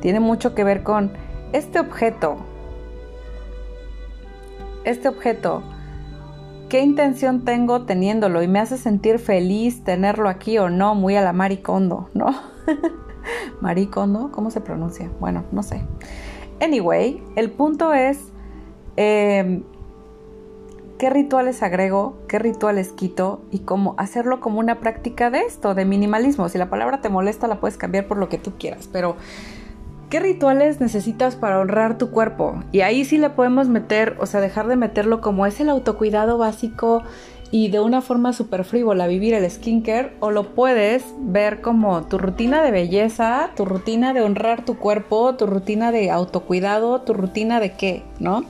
tiene 0.02 0.20
mucho 0.20 0.54
que 0.54 0.64
ver 0.64 0.84
con 0.84 1.12
este 1.54 1.80
objeto. 1.80 2.38
Este 4.84 5.08
objeto, 5.08 5.62
¿qué 6.70 6.82
intención 6.82 7.46
tengo 7.46 7.84
teniéndolo? 7.86 8.42
Y 8.42 8.48
me 8.48 8.60
hace 8.60 8.78
sentir 8.78 9.20
feliz 9.20 9.84
tenerlo 9.84 10.28
aquí 10.28 10.58
o 10.58 10.70
no, 10.70 10.96
muy 10.96 11.16
a 11.16 11.22
la 11.22 11.34
maricondo, 11.34 12.10
¿no? 12.14 12.34
maricondo, 13.62 14.32
¿cómo 14.32 14.50
se 14.50 14.60
pronuncia? 14.60 15.10
Bueno, 15.20 15.44
no 15.52 15.62
sé. 15.62 15.84
Anyway, 16.60 17.24
el 17.36 17.52
punto 17.52 17.94
es 17.94 18.20
em, 18.96 19.64
qué 20.98 21.10
rituales 21.12 21.62
agrego, 21.62 22.18
qué 22.28 22.40
rituales 22.40 22.92
quito 22.92 23.42
y 23.52 23.60
cómo 23.60 23.94
hacerlo 23.98 24.40
como 24.40 24.60
una 24.60 24.80
práctica 24.80 25.30
de 25.30 25.42
esto, 25.42 25.76
de 25.76 25.86
minimalismo. 25.86 26.50
Si 26.50 26.58
la 26.58 26.70
palabra 26.70 27.02
te 27.02 27.10
molesta, 27.10 27.48
la 27.48 27.60
puedes 27.60 27.78
cambiar 27.78 28.08
por 28.08 28.18
lo 28.18 28.30
que 28.30 28.38
tú 28.40 28.54
quieras, 28.58 28.90
pero 28.92 29.16
¿Qué 30.12 30.20
rituales 30.20 30.82
necesitas 30.82 31.38
para 31.38 31.58
honrar 31.58 31.98
tu 31.98 32.12
cuerpo? 32.12 32.62
Y 32.74 32.82
ahí 32.82 33.06
sí 33.06 33.18
le 33.18 33.30
podemos 33.30 33.70
meter, 33.70 34.18
o 34.20 34.26
sea, 34.26 34.42
dejar 34.42 34.68
de 34.68 34.76
meterlo 34.76 35.22
como 35.22 35.46
es 35.46 35.62
el 35.62 35.70
autocuidado 35.70 36.38
básico 36.38 37.04
y 37.50 37.70
de 37.70 37.80
una 37.80 38.02
forma 38.02 38.34
súper 38.34 38.66
frívola 38.66 39.08
vivir 39.08 39.34
el 39.34 39.50
skincare, 39.50 40.12
o 40.20 40.30
lo 40.32 40.54
puedes 40.54 41.06
ver 41.20 41.62
como 41.62 42.08
tu 42.08 42.18
rutina 42.18 42.62
de 42.62 42.72
belleza, 42.72 43.52
tu 43.56 43.64
rutina 43.64 44.12
de 44.12 44.22
honrar 44.22 44.66
tu 44.66 44.78
cuerpo, 44.78 45.36
tu 45.36 45.48
rutina 45.48 45.94
de 45.94 46.12
autocuidado, 46.12 47.00
tu 47.04 47.14
rutina 47.14 47.62
de 47.62 47.72
qué, 47.72 48.04
¿no? 48.20 48.44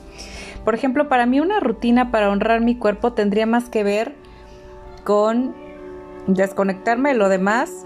Por 0.65 0.74
ejemplo, 0.74 1.10
para 1.10 1.27
mí 1.27 1.39
una 1.41 1.60
rutina 1.60 2.10
para 2.10 2.32
honrar 2.32 2.62
mi 2.62 2.75
cuerpo 2.75 3.13
tendría 3.13 3.46
más 3.46 3.70
que 3.70 3.84
ver 3.84 4.15
con 5.03 5.53
desconectarme 6.25 7.10
de 7.10 7.20
lo 7.20 7.30
demás 7.30 7.86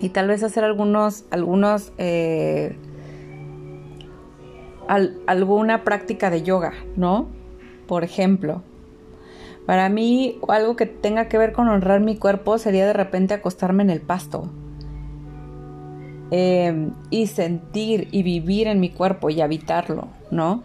y 0.00 0.08
tal 0.08 0.28
vez 0.28 0.42
hacer 0.42 0.64
algunos, 0.64 1.24
algunos, 1.30 1.92
eh, 1.98 2.76
alguna 5.26 5.84
práctica 5.84 6.30
de 6.30 6.42
yoga, 6.42 6.72
¿no? 6.96 7.28
Por 7.86 8.02
ejemplo. 8.02 8.62
Para 9.66 9.88
mí, 9.88 10.38
algo 10.48 10.74
que 10.74 10.86
tenga 10.86 11.26
que 11.28 11.38
ver 11.38 11.52
con 11.52 11.68
honrar 11.68 12.00
mi 12.00 12.16
cuerpo 12.16 12.58
sería 12.58 12.86
de 12.86 12.94
repente 12.94 13.34
acostarme 13.34 13.82
en 13.82 13.90
el 13.90 14.00
pasto. 14.00 14.50
Em, 16.32 16.92
y 17.10 17.26
sentir 17.26 18.08
y 18.10 18.22
vivir 18.22 18.68
en 18.68 18.80
mi 18.80 18.88
cuerpo 18.88 19.30
y 19.30 19.40
habitarlo, 19.40 20.08
¿no? 20.30 20.62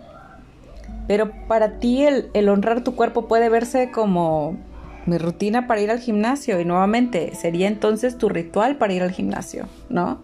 Pero 1.07 1.31
para 1.47 1.79
ti 1.79 2.03
el 2.05 2.49
honrar 2.49 2.83
tu 2.83 2.95
cuerpo 2.95 3.27
puede 3.27 3.49
verse 3.49 3.91
como 3.91 4.57
mi 5.05 5.17
rutina 5.17 5.67
para 5.67 5.81
ir 5.81 5.91
al 5.91 5.99
gimnasio 5.99 6.59
y 6.59 6.65
nuevamente 6.65 7.33
sería 7.35 7.67
entonces 7.67 8.17
tu 8.17 8.29
ritual 8.29 8.77
para 8.77 8.93
ir 8.93 9.03
al 9.03 9.11
gimnasio, 9.11 9.67
¿no? 9.89 10.19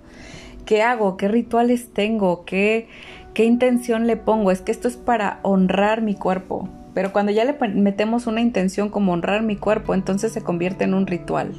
¿Qué 0.66 0.82
hago? 0.82 1.18
¿Qué 1.18 1.28
rituales 1.28 1.94
tengo? 1.94 2.46
¿Qué, 2.46 2.88
qué 3.34 3.46
intención 3.46 4.08
le 4.08 4.18
pongo? 4.18 4.52
Es 4.52 4.62
que 4.62 4.72
esto 4.72 4.88
es 4.88 4.98
para 4.98 5.40
honrar 5.44 6.02
mi 6.02 6.16
cuerpo. 6.16 6.70
Pero 6.94 7.14
cuando 7.14 7.32
ya 7.32 7.46
le 7.46 7.58
metemos 7.70 8.28
una 8.28 8.42
intención 8.42 8.90
como 8.90 9.14
honrar 9.14 9.44
mi 9.44 9.56
cuerpo, 9.56 9.94
entonces 9.94 10.34
se 10.34 10.42
convierte 10.42 10.84
en 10.84 10.94
un 10.94 11.08
ritual. 11.08 11.54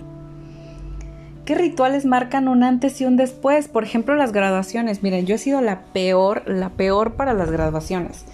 ¿Qué 1.45 1.55
rituales 1.57 2.05
marcan 2.05 2.49
un 2.49 2.62
antes 2.62 3.00
y 3.00 3.05
un 3.05 3.17
después? 3.17 3.67
Por 3.67 3.83
ejemplo, 3.83 4.14
las 4.14 4.33
graduaciones. 4.33 5.02
Miren, 5.02 5.26
yo 5.26 5.35
he 5.35 5.38
sido 5.38 5.61
la 5.61 5.81
peor, 5.93 6.43
la 6.47 6.71
peor 6.71 7.14
para 7.14 7.33
las 7.33 7.50
graduaciones. 7.50 8.25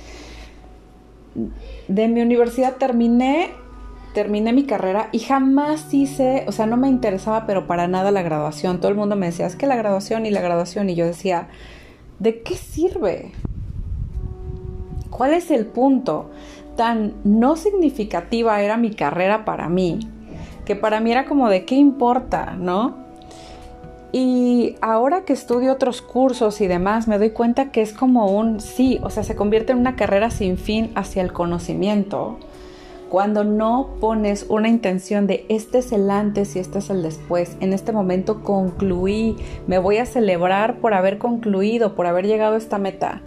De 1.87 2.09
mi 2.09 2.21
universidad 2.21 2.77
terminé 2.77 3.51
terminé 4.19 4.53
mi 4.53 4.65
carrera 4.65 5.11
y 5.13 5.21
jamás 5.21 5.95
hice, 5.95 6.43
o 6.49 6.51
sea, 6.51 6.67
no 6.67 6.77
me 6.77 6.89
interesaba 6.89 7.47
pero 7.47 7.69
para 7.69 7.87
nada 7.87 8.11
la 8.11 8.23
graduación. 8.23 8.81
Todo 8.81 8.91
el 8.91 8.97
mundo 8.97 9.15
me 9.15 9.27
decía, 9.27 9.47
es 9.47 9.55
que 9.55 9.69
la 9.69 9.77
graduación 9.77 10.27
y 10.27 10.33
la 10.33 10.41
graduación 10.41 10.91
y 10.91 10.97
yo 10.97 11.07
decía, 11.07 11.47
¿de 12.19 12.43
qué 12.43 12.57
sirve? 12.57 13.31
¿Cuál 15.09 15.35
es 15.35 15.53
el 15.53 15.67
punto? 15.67 16.31
Tan 16.75 17.15
no 17.23 17.55
significativa 17.55 18.61
era 18.61 18.77
mi 18.77 18.91
carrera 18.91 19.45
para 19.45 19.69
mí, 19.69 20.01
que 20.65 20.75
para 20.75 20.99
mí 20.99 21.13
era 21.13 21.25
como 21.25 21.49
de 21.49 21.65
qué 21.65 21.77
importa, 21.77 22.57
¿no? 22.59 22.97
Y 24.11 24.75
ahora 24.81 25.25
que 25.25 25.33
estudio 25.33 25.73
otros 25.73 26.03
cursos 26.03 26.61
y 26.61 26.67
demás, 26.67 27.07
me 27.07 27.19
doy 27.19 27.31
cuenta 27.31 27.71
que 27.71 27.83
es 27.83 27.93
como 27.93 28.37
un 28.37 28.59
sí, 28.59 28.99
o 29.05 29.11
sea, 29.11 29.23
se 29.23 29.37
convierte 29.37 29.71
en 29.71 29.79
una 29.79 29.95
carrera 29.95 30.33
sin 30.33 30.59
fin 30.59 30.91
hacia 30.97 31.23
el 31.23 31.33
conocimiento 31.33 32.37
cuando 33.09 33.45
no 33.45 33.95
pones 34.01 34.47
una 34.49 34.69
intención 34.69 35.27
de 35.27 35.47
este 35.49 35.79
es 35.79 35.93
el 35.93 36.11
antes 36.11 36.57
y 36.57 36.59
este 36.59 36.79
es 36.79 36.91
el 36.91 37.03
después, 37.03 37.57
en 37.61 37.73
este 37.73 37.93
momento 37.93 38.43
concluí, 38.43 39.37
me 39.67 39.79
voy 39.79 39.99
a 39.99 40.07
celebrar 40.07 40.79
por 40.79 40.95
haber 40.95 41.19
concluido, 41.19 41.95
por 41.95 42.07
haber 42.07 42.27
llegado 42.27 42.55
a 42.55 42.59
esta 42.59 42.79
meta. 42.79 43.23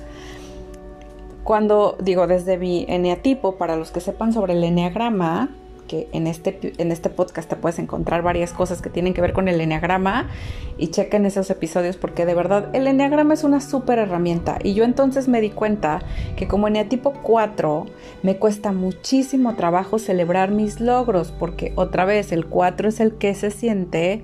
Cuando 1.43 1.97
digo 1.99 2.27
desde 2.27 2.57
mi 2.57 2.85
eneatipo, 2.87 3.55
para 3.55 3.75
los 3.75 3.91
que 3.91 3.99
sepan 3.99 4.33
sobre 4.33 4.53
el 4.53 4.63
eneagrama, 4.63 5.49
que 5.91 6.07
en 6.13 6.25
este, 6.25 6.71
en 6.77 6.89
este 6.89 7.09
podcast 7.09 7.49
te 7.49 7.57
puedes 7.57 7.77
encontrar 7.77 8.21
varias 8.21 8.53
cosas 8.53 8.81
que 8.81 8.89
tienen 8.89 9.13
que 9.13 9.19
ver 9.19 9.33
con 9.33 9.49
el 9.49 9.59
enneagrama 9.59 10.29
y 10.77 10.87
chequen 10.87 11.25
esos 11.25 11.49
episodios 11.49 11.97
porque 11.97 12.25
de 12.25 12.33
verdad 12.33 12.69
el 12.71 12.87
enneagrama 12.87 13.33
es 13.33 13.43
una 13.43 13.59
súper 13.59 13.99
herramienta 13.99 14.57
y 14.63 14.73
yo 14.73 14.85
entonces 14.85 15.27
me 15.27 15.41
di 15.41 15.49
cuenta 15.49 15.99
que 16.37 16.47
como 16.47 16.69
eneatipo 16.69 17.11
4 17.21 17.87
me 18.23 18.37
cuesta 18.37 18.71
muchísimo 18.71 19.57
trabajo 19.57 19.99
celebrar 19.99 20.51
mis 20.51 20.79
logros 20.79 21.33
porque 21.37 21.73
otra 21.75 22.05
vez 22.05 22.31
el 22.31 22.45
4 22.45 22.87
es 22.87 23.01
el 23.01 23.15
que 23.15 23.35
se 23.35 23.51
siente... 23.51 24.23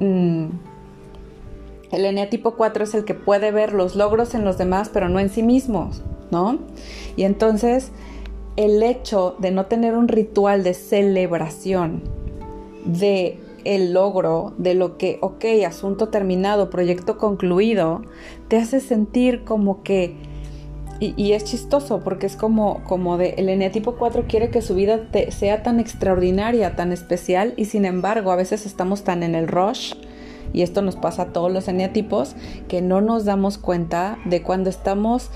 Mm, 0.00 0.46
el 1.92 2.04
eneatipo 2.04 2.56
4 2.56 2.84
es 2.84 2.94
el 2.94 3.04
que 3.04 3.14
puede 3.14 3.52
ver 3.52 3.72
los 3.72 3.94
logros 3.94 4.34
en 4.34 4.44
los 4.44 4.58
demás, 4.58 4.90
pero 4.92 5.08
no 5.08 5.20
en 5.20 5.28
sí 5.28 5.42
mismos, 5.42 6.02
¿no? 6.32 6.58
Y 7.16 7.22
entonces 7.22 7.92
el 8.56 8.82
hecho 8.82 9.36
de 9.38 9.50
no 9.50 9.66
tener 9.66 9.94
un 9.94 10.08
ritual 10.08 10.64
de 10.64 10.74
celebración 10.74 12.02
de 12.84 13.38
el 13.64 13.92
logro, 13.92 14.54
de 14.58 14.74
lo 14.74 14.96
que, 14.96 15.18
ok, 15.20 15.44
asunto 15.66 16.08
terminado, 16.08 16.70
proyecto 16.70 17.18
concluido, 17.18 18.02
te 18.48 18.56
hace 18.58 18.80
sentir 18.80 19.44
como 19.44 19.82
que 19.82 20.14
y, 20.98 21.32
es 21.32 21.44
chistoso 21.44 22.00
porque 22.00 22.24
es 22.24 22.36
como, 22.36 22.82
como 22.84 23.18
de 23.18 23.34
el 23.36 23.50
eneatipo 23.50 23.96
4 23.96 24.24
quiere 24.26 24.48
que 24.48 24.62
su 24.62 24.74
vida 24.74 25.00
sea 25.28 25.62
tan 25.62 25.78
extraordinaria, 25.78 26.74
tan 26.74 26.90
especial 26.90 27.52
y 27.58 27.66
sin 27.66 27.84
embargo 27.84 28.30
a 28.30 28.36
veces 28.36 28.64
estamos 28.64 29.04
tan 29.04 29.22
en 29.22 29.34
el 29.34 29.46
rush 29.46 29.92
y 30.54 30.62
esto 30.62 30.80
nos 30.80 30.96
pasa 30.96 31.22
a 31.22 31.32
todos 31.32 31.52
los 31.52 31.68
eneatipos 31.68 32.34
que 32.68 32.80
no 32.80 33.02
nos 33.02 33.26
damos 33.26 33.58
cuenta 33.58 34.18
de 34.24 34.42
cuando 34.42 34.70
estamos 34.70 35.30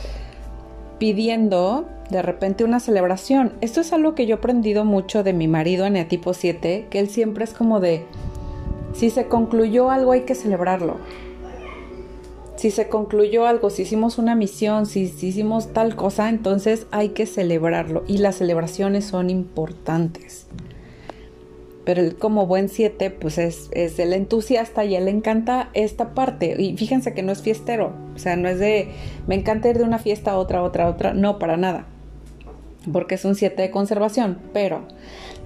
pidiendo 0.98 1.86
de 2.10 2.22
repente 2.22 2.64
una 2.64 2.80
celebración. 2.80 3.52
Esto 3.60 3.80
es 3.80 3.92
algo 3.92 4.14
que 4.14 4.26
yo 4.26 4.36
he 4.36 4.38
aprendido 4.38 4.84
mucho 4.84 5.22
de 5.22 5.32
mi 5.32 5.48
marido 5.48 5.86
eneatipo 5.86 6.34
7, 6.34 6.86
que 6.90 6.98
él 6.98 7.08
siempre 7.08 7.44
es 7.44 7.52
como 7.52 7.80
de 7.80 8.04
si 8.94 9.10
se 9.10 9.26
concluyó 9.26 9.90
algo 9.90 10.12
hay 10.12 10.22
que 10.22 10.34
celebrarlo 10.34 10.96
si 12.60 12.70
se 12.70 12.88
concluyó 12.88 13.46
algo, 13.46 13.70
si 13.70 13.82
hicimos 13.82 14.18
una 14.18 14.34
misión, 14.34 14.84
si, 14.84 15.04
hicimos 15.04 15.72
tal 15.72 15.96
cosa, 15.96 16.28
entonces 16.28 16.86
hay 16.90 17.08
que 17.08 17.24
celebrarlo 17.24 18.04
y 18.06 18.18
las 18.18 18.36
celebraciones 18.36 19.06
son 19.06 19.30
importantes. 19.30 20.46
Pero 21.86 22.02
él 22.02 22.16
como 22.16 22.46
buen 22.46 22.68
7, 22.68 23.12
pues 23.12 23.38
es, 23.38 23.70
es, 23.72 23.98
el 23.98 24.12
entusiasta 24.12 24.84
y 24.84 24.94
él 24.94 25.06
le 25.06 25.10
encanta 25.10 25.70
esta 25.72 26.12
parte. 26.12 26.54
Y 26.60 26.76
fíjense 26.76 27.14
que 27.14 27.22
no 27.22 27.32
es 27.32 27.40
fiestero, 27.40 27.94
o 28.14 28.18
sea, 28.18 28.36
no 28.36 28.46
es 28.46 28.58
de, 28.58 28.90
me 29.26 29.36
encanta 29.36 29.70
ir 29.70 29.78
de 29.78 29.84
una 29.84 29.98
fiesta 29.98 30.32
a 30.32 30.36
otra, 30.36 30.62
otra, 30.62 30.86
otra, 30.86 31.14
no, 31.14 31.38
para 31.38 31.56
nada. 31.56 31.86
Porque 32.92 33.16
es 33.16 33.24
un 33.24 33.34
7 33.34 33.60
de 33.60 33.70
conservación, 33.70 34.38
pero 34.52 34.82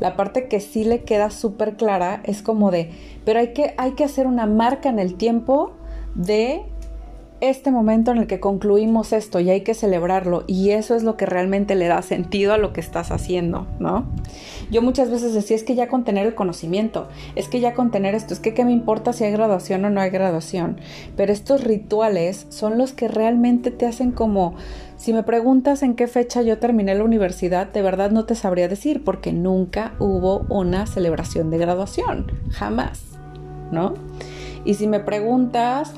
la 0.01 0.17
parte 0.17 0.49
que 0.49 0.61
sí 0.61 0.85
le 0.85 1.03
queda 1.03 1.31
súper 1.31 1.77
clara 1.77 2.21
es 2.25 2.43
como 2.43 2.71
de, 2.71 2.91
pero 3.25 3.41
hay 3.41 3.53
que, 3.53 3.75
hay 3.77 3.93
que 3.93 4.05
hacer 4.05 4.27
una 4.27 4.47
marca 4.47 4.89
en 4.89 4.99
el 4.99 5.15
tiempo 5.15 5.73
de 6.15 6.63
este 7.41 7.71
momento 7.71 8.11
en 8.11 8.19
el 8.19 8.27
que 8.27 8.41
concluimos 8.41 9.13
esto 9.13 9.41
y 9.41 9.51
hay 9.51 9.63
que 9.63 9.75
celebrarlo 9.75 10.45
y 10.47 10.71
eso 10.71 10.95
es 10.95 11.03
lo 11.03 11.17
que 11.17 11.27
realmente 11.27 11.75
le 11.75 11.89
da 11.89 12.01
sentido 12.03 12.55
a 12.55 12.59
lo 12.59 12.73
que 12.73 12.81
estás 12.81 13.11
haciendo, 13.11 13.67
¿no? 13.79 14.07
Yo 14.71 14.83
muchas 14.83 15.11
veces 15.11 15.35
decía, 15.35 15.57
es 15.57 15.65
que 15.65 15.75
ya 15.75 15.89
con 15.89 16.05
tener 16.05 16.27
el 16.27 16.35
conocimiento, 16.35 17.09
es 17.35 17.49
que 17.49 17.61
ya 17.61 17.75
con 17.75 17.91
tener 17.91 18.15
esto, 18.15 18.33
es 18.35 18.41
que 18.41 18.55
qué 18.55 18.65
me 18.65 18.73
importa 18.73 19.13
si 19.13 19.25
hay 19.25 19.33
graduación 19.33 19.85
o 19.85 19.91
no 19.91 20.01
hay 20.01 20.11
graduación, 20.11 20.79
pero 21.17 21.33
estos 21.33 21.65
rituales 21.65 22.47
son 22.49 22.79
los 22.79 22.93
que 22.93 23.09
realmente 23.09 23.71
te 23.71 23.87
hacen 23.87 24.13
como, 24.13 24.55
si 25.05 25.13
me 25.13 25.23
preguntas 25.23 25.83
en 25.83 25.97
qué 25.97 26.07
fecha 26.07 26.41
yo 26.41 26.59
terminé 26.59 26.95
la 26.95 27.05
universidad, 27.05 27.67
de 27.67 27.83
verdad 27.83 28.11
no 28.11 28.25
te 28.25 28.35
sabría 28.35 28.69
decir 28.69 29.05
porque 29.05 29.35
nunca 29.35 29.93
hubo 29.99 30.47
una 30.49 30.87
celebración 30.87 31.51
de 31.51 31.59
graduación, 31.59 32.33
jamás, 32.51 33.03
¿no? 33.71 33.93
Y 34.65 34.73
si 34.75 34.87
me 34.87 35.01
preguntas, 35.01 35.93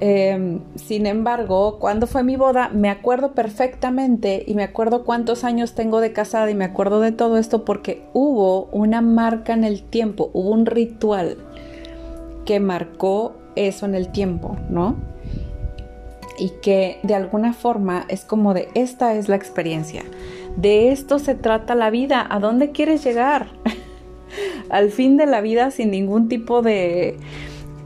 Em, 0.00 0.60
sin 0.76 1.06
embargo, 1.06 1.78
cuando 1.80 2.06
fue 2.06 2.22
mi 2.22 2.36
boda, 2.36 2.68
me 2.68 2.88
acuerdo 2.88 3.32
perfectamente 3.32 4.44
y 4.46 4.54
me 4.54 4.62
acuerdo 4.62 5.04
cuántos 5.04 5.42
años 5.42 5.74
tengo 5.74 6.00
de 6.00 6.12
casada 6.12 6.50
y 6.50 6.54
me 6.54 6.64
acuerdo 6.64 7.00
de 7.00 7.10
todo 7.10 7.36
esto 7.36 7.64
porque 7.64 8.04
hubo 8.12 8.66
una 8.66 9.00
marca 9.00 9.54
en 9.54 9.64
el 9.64 9.82
tiempo, 9.82 10.30
hubo 10.34 10.50
un 10.50 10.66
ritual 10.66 11.38
que 12.44 12.60
marcó 12.60 13.34
eso 13.56 13.86
en 13.86 13.96
el 13.96 14.12
tiempo, 14.12 14.56
¿no? 14.70 14.94
Y 16.38 16.50
que 16.62 17.00
de 17.02 17.14
alguna 17.14 17.52
forma 17.52 18.04
es 18.08 18.24
como 18.24 18.54
de 18.54 18.68
esta 18.74 19.14
es 19.14 19.28
la 19.28 19.36
experiencia, 19.36 20.04
de 20.56 20.92
esto 20.92 21.18
se 21.18 21.34
trata 21.34 21.74
la 21.74 21.90
vida, 21.90 22.26
¿a 22.28 22.38
dónde 22.38 22.70
quieres 22.70 23.04
llegar? 23.04 23.48
Al 24.70 24.90
fin 24.90 25.16
de 25.16 25.26
la 25.26 25.40
vida 25.40 25.70
sin 25.70 25.90
ningún 25.90 26.28
tipo 26.28 26.62
de 26.62 27.16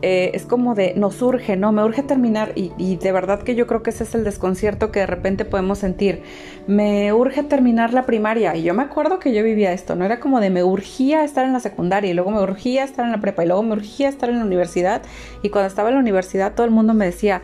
eh, 0.04 0.32
es 0.34 0.44
como 0.46 0.74
de 0.74 0.94
nos 0.96 1.22
urge, 1.22 1.56
¿no? 1.56 1.70
Me 1.70 1.84
urge 1.84 2.02
terminar 2.02 2.52
y, 2.56 2.96
de 2.96 3.12
verdad 3.12 3.40
que 3.42 3.54
yo 3.54 3.68
creo 3.68 3.84
que 3.84 3.90
ese 3.90 4.02
es 4.02 4.16
el 4.16 4.24
desconcierto 4.24 4.90
que 4.90 4.98
de 4.98 5.06
repente 5.06 5.44
podemos 5.44 5.78
sentir. 5.78 6.22
Me 6.66 7.12
urge 7.12 7.44
terminar 7.44 7.94
la 7.94 8.04
primaria 8.04 8.56
y 8.56 8.64
yo 8.64 8.74
me 8.74 8.82
acuerdo 8.82 9.20
que 9.20 9.32
yo 9.32 9.44
vivía 9.44 9.72
esto, 9.72 9.94
¿no? 9.94 10.04
Era 10.04 10.18
como 10.18 10.40
de 10.40 10.50
me 10.50 10.64
urgía 10.64 11.22
estar 11.22 11.44
en 11.46 11.52
la 11.52 11.60
secundaria 11.60 12.10
y 12.10 12.14
luego 12.14 12.32
me 12.32 12.42
urgía 12.42 12.82
estar 12.82 13.04
en 13.04 13.12
la 13.12 13.20
prepa 13.20 13.44
y 13.44 13.46
luego 13.46 13.62
me 13.62 13.74
urgía 13.74 14.08
estar 14.08 14.28
en 14.28 14.40
la 14.40 14.44
universidad 14.44 15.02
y 15.42 15.50
cuando 15.50 15.68
estaba 15.68 15.90
en 15.90 15.94
la 15.94 16.00
universidad 16.00 16.54
todo 16.54 16.66
el 16.66 16.72
mundo 16.72 16.94
me 16.94 17.04
decía, 17.04 17.42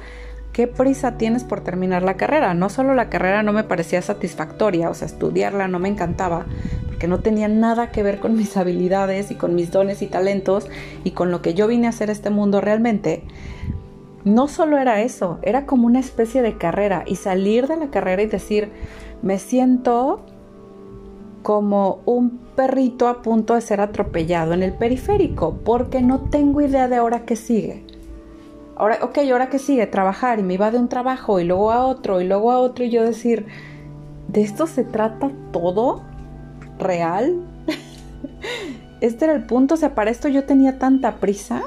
¿qué 0.59 0.67
prisa 0.67 1.17
tienes 1.17 1.45
por 1.45 1.61
terminar 1.61 2.03
la 2.03 2.17
carrera? 2.17 2.53
No 2.53 2.69
solo 2.69 2.93
la 2.93 3.09
carrera 3.09 3.45
no 3.45 3.53
me 3.53 3.63
parecía 3.63 4.03
satisfactoria, 4.03 4.91
o 4.91 4.95
sea, 4.95 5.07
estudiarla 5.07 5.69
no 5.69 5.79
me 5.79 5.89
encantaba, 5.89 6.47
que 6.99 7.07
no 7.07 7.21
tenía 7.21 7.47
nada 7.47 7.93
que 7.93 8.03
ver 8.03 8.19
con 8.19 8.37
mis 8.37 8.57
habilidades 8.57 9.31
y 9.31 9.37
con 9.37 9.55
mis 9.55 9.71
dones 9.71 10.03
y 10.03 10.09
talentos 10.09 10.67
y 11.05 11.13
con 11.13 11.31
lo 11.31 11.43
que 11.43 11.55
yo 11.55 11.69
vine 11.69 11.87
a 11.87 11.91
hacer 11.91 12.11
este 12.11 12.31
mundo 12.31 12.61
realmente, 12.61 13.23
no 14.25 14.49
solo 14.49 14.79
era 14.79 15.01
eso, 15.01 15.39
era 15.43 15.65
como 15.65 15.87
una 15.87 16.01
especie 16.01 16.43
de 16.43 16.59
carrera 16.59 17.05
y 17.07 17.15
salir 17.15 17.69
de 17.69 17.77
la 17.77 17.91
carrera 17.91 18.23
y 18.23 18.27
decir, 18.27 18.73
me 19.23 19.39
siento 19.39 20.27
como 21.45 22.01
un 22.05 22.37
perrito 22.57 23.07
a 23.07 23.23
punto 23.23 23.55
de 23.55 23.61
ser 23.61 23.81
atropellado 23.81 24.55
en 24.55 24.65
el 24.65 24.73
periférico 24.73 25.61
porque 25.65 26.03
no 26.03 26.23
tengo 26.23 26.63
idea 26.63 26.89
de 26.89 26.97
ahora 26.97 27.25
qué 27.25 27.37
sigue. 27.37 27.88
Ahora, 28.79 28.99
ok, 29.03 29.19
ahora 29.31 29.51
qué 29.51 29.59
sigue, 29.59 29.87
trabajar 29.87 30.39
y 30.39 30.43
me 30.43 30.55
iba 30.55 30.71
de 30.71 30.79
un 30.79 30.89
trabajo 30.89 31.41
y 31.41 31.45
luego 31.45 31.73
a 31.73 31.85
otro 31.85 32.21
y 32.21 32.25
luego 32.25 32.53
a 32.53 32.61
otro 32.61 32.85
y 32.85 32.91
yo 32.91 33.05
decir, 33.05 33.47
¿de 34.29 34.43
esto 34.43 34.67
se 34.67 34.85
trata 34.85 35.31
todo? 35.53 36.03
real. 36.79 37.37
este 39.01 39.25
era 39.25 39.35
el 39.35 39.45
punto, 39.45 39.75
o 39.75 39.77
sea, 39.77 39.95
para 39.95 40.11
esto 40.11 40.29
yo 40.29 40.45
tenía 40.45 40.79
tanta 40.79 41.17
prisa. 41.17 41.63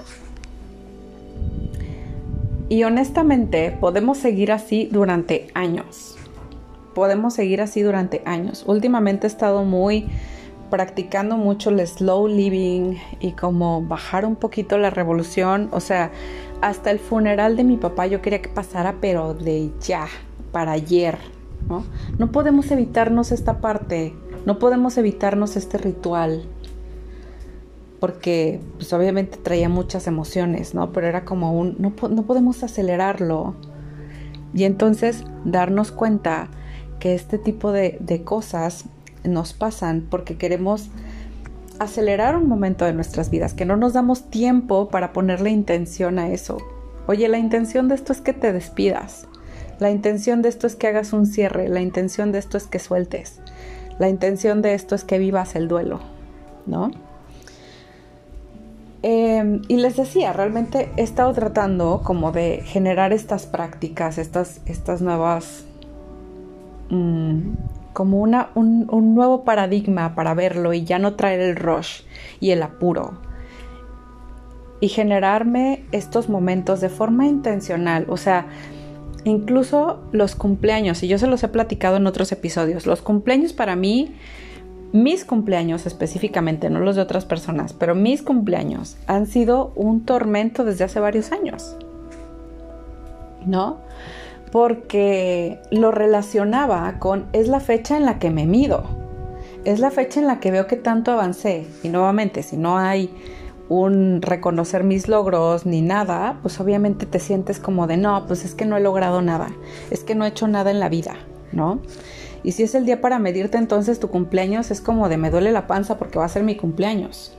Y 2.70 2.84
honestamente 2.84 3.76
podemos 3.80 4.18
seguir 4.18 4.52
así 4.52 4.88
durante 4.90 5.48
años. 5.54 6.16
Podemos 6.96 7.34
seguir 7.34 7.62
así 7.62 7.82
durante 7.82 8.22
años. 8.26 8.64
Últimamente 8.66 9.28
he 9.28 9.30
estado 9.30 9.66
muy 9.66 10.08
practicando 10.72 11.38
mucho 11.38 11.70
el 11.70 11.86
slow 11.86 12.28
living 12.28 12.96
y 13.20 13.34
como 13.34 13.84
bajar 13.84 14.26
un 14.26 14.36
poquito 14.36 14.80
la 14.80 14.90
revolución. 14.90 15.70
O 15.72 15.80
sea, 15.80 16.12
hasta 16.62 16.90
el 16.90 16.98
funeral 16.98 17.56
de 17.56 17.64
mi 17.64 17.78
papá 17.78 18.08
yo 18.08 18.24
quería 18.24 18.42
que 18.42 18.50
pasara, 18.50 18.96
pero 19.00 19.36
de 19.36 19.70
ya, 19.80 20.08
para 20.52 20.72
ayer. 20.72 21.20
No, 21.70 21.86
no 22.18 22.32
podemos 22.32 22.72
evitarnos 22.72 23.32
esta 23.32 23.62
parte 23.62 24.16
no 24.46 24.58
podemos 24.58 24.98
evitarnos 24.98 25.56
este 25.56 25.78
ritual 25.78 26.44
porque 28.00 28.60
pues 28.78 28.92
obviamente 28.94 29.38
traía 29.38 29.70
muchas 29.70 30.08
emociones, 30.08 30.74
¿no? 30.74 30.92
Pero 30.92 31.06
era 31.06 31.24
como 31.24 31.54
un, 31.54 31.76
no, 31.78 31.94
podemos 31.94 32.64
acelerarlo. 32.64 33.54
Y 34.56 34.64
entonces 34.64 35.24
darnos 35.46 35.92
cuenta 35.92 36.50
que 37.00 37.14
este 37.14 37.38
tipo 37.38 37.72
de, 37.72 38.00
de 38.00 38.24
cosas 38.24 38.86
nos 39.24 39.54
pasan 39.54 40.08
porque 40.10 40.38
queremos 40.38 40.90
acelerar 41.80 42.36
un 42.36 42.48
momento 42.48 42.86
de 42.86 42.94
nuestras 42.94 43.30
vidas, 43.30 43.54
que 43.54 43.66
no 43.66 43.76
nos 43.76 43.94
damos 43.94 44.30
tiempo 44.30 44.90
para 44.90 45.14
ponerle 45.14 45.50
intención 45.50 46.20
a 46.20 46.30
eso. 46.30 46.60
Oye, 47.08 47.28
la 47.28 47.40
intención 47.40 47.88
de 47.88 47.96
esto 47.96 48.14
es 48.14 48.22
que 48.22 48.34
te 48.34 48.54
despidas. 48.54 49.28
La 49.80 49.90
intención 49.90 50.44
de 50.44 50.50
esto 50.50 50.68
es 50.68 50.76
que 50.76 50.88
hagas 50.88 51.12
un 51.12 51.26
cierre. 51.26 51.68
La 51.68 51.82
intención 51.82 52.32
de 52.32 52.38
esto 52.38 52.58
es 52.58 52.68
que 52.68 52.78
sueltes. 52.78 53.42
La 53.98 54.10
intención 54.10 54.62
de 54.62 54.76
esto 54.76 54.94
es 54.94 55.04
que 55.04 55.18
vivas 55.18 55.56
el 55.56 55.68
duelo, 55.68 56.00
¿no? 56.68 56.92
Em, 59.04 59.64
y 59.68 59.78
les 59.78 59.98
decía, 59.98 60.32
realmente 60.34 60.92
he 60.96 61.02
estado 61.02 61.34
tratando 61.34 62.02
como 62.04 62.32
de 62.32 62.62
generar 62.64 63.14
estas 63.14 63.48
prácticas, 63.48 64.20
estas, 64.20 64.62
estas 64.68 65.02
nuevas, 65.02 65.66
mm, 66.90 67.54
como 67.94 68.20
una, 68.20 68.50
un, 68.56 68.88
un 68.92 69.16
nuevo 69.16 69.44
paradigma 69.44 70.16
para 70.16 70.34
verlo 70.34 70.74
y 70.74 70.84
ya 70.84 71.00
no 71.00 71.16
traer 71.16 71.42
el 71.42 71.56
rush 71.56 72.02
y 72.40 72.52
el 72.52 72.64
apuro. 72.64 73.20
Y 74.80 74.90
generarme 74.90 75.86
estos 75.92 76.30
momentos 76.30 76.82
de 76.82 76.90
forma 76.90 77.28
intencional, 77.28 78.06
o 78.10 78.18
sea, 78.18 78.48
incluso 79.24 80.02
los 80.12 80.36
cumpleaños, 80.36 81.04
y 81.04 81.08
yo 81.08 81.18
se 81.18 81.28
los 81.28 81.44
he 81.44 81.48
platicado 81.48 81.98
en 81.98 82.08
otros 82.08 82.32
episodios, 82.32 82.86
los 82.86 83.02
cumpleaños 83.02 83.54
para 83.54 83.76
mí, 83.76 84.16
mis 84.92 85.24
cumpleaños 85.24 85.86
específicamente, 85.86 86.70
no 86.70 86.80
los 86.80 86.96
de 86.96 87.02
otras 87.02 87.26
personas, 87.26 87.74
pero 87.74 87.96
mis 87.96 88.22
cumpleaños 88.22 88.98
han 89.08 89.26
sido 89.26 89.72
un 89.76 90.06
tormento 90.06 90.66
desde 90.66 90.84
hace 90.84 91.00
varios 91.00 91.32
años. 91.32 91.76
¿No? 93.46 93.78
Porque 94.52 95.60
lo 95.72 95.92
relacionaba 95.92 97.00
con 97.00 97.28
es 97.34 97.48
la 97.48 97.60
fecha 97.60 97.98
en 97.98 98.06
la 98.06 98.20
que 98.20 98.32
me 98.32 98.46
mido, 98.46 98.84
es 99.64 99.80
la 99.80 99.92
fecha 99.92 100.20
en 100.20 100.28
la 100.28 100.40
que 100.40 100.52
veo 100.52 100.68
que 100.68 100.76
tanto 100.76 101.12
avancé. 101.12 101.66
Y 101.84 101.90
nuevamente, 101.90 102.44
si 102.44 102.58
no 102.58 102.78
hay 102.78 103.10
un 103.70 104.22
reconocer 104.22 104.84
mis 104.84 105.08
logros 105.08 105.66
ni 105.66 105.82
nada, 105.82 106.40
pues 106.42 106.60
obviamente 106.60 107.06
te 107.06 107.20
sientes 107.20 107.60
como 107.60 107.88
de 107.88 107.96
no, 107.96 108.26
pues 108.28 108.44
es 108.44 108.54
que 108.54 108.66
no 108.66 108.76
he 108.76 108.82
logrado 108.82 109.22
nada, 109.22 109.48
es 109.92 110.04
que 110.04 110.14
no 110.14 110.26
he 110.26 110.28
hecho 110.28 110.50
nada 110.50 110.72
en 110.72 110.82
la 110.82 110.90
vida, 110.90 111.16
¿no? 111.54 111.80
Y 112.44 112.52
si 112.52 112.64
es 112.64 112.76
el 112.76 112.86
día 112.86 113.00
para 113.00 113.18
medirte 113.18 113.58
entonces 113.58 114.00
tu 114.00 114.10
cumpleaños 114.10 114.72
es 114.72 114.82
como 114.82 115.08
de 115.08 115.18
me 115.18 115.30
duele 115.30 115.54
la 115.54 115.68
panza 115.68 115.98
porque 115.98 116.20
va 116.20 116.26
a 116.26 116.30
ser 116.30 116.44
mi 116.44 116.58
cumpleaños. 116.58 117.38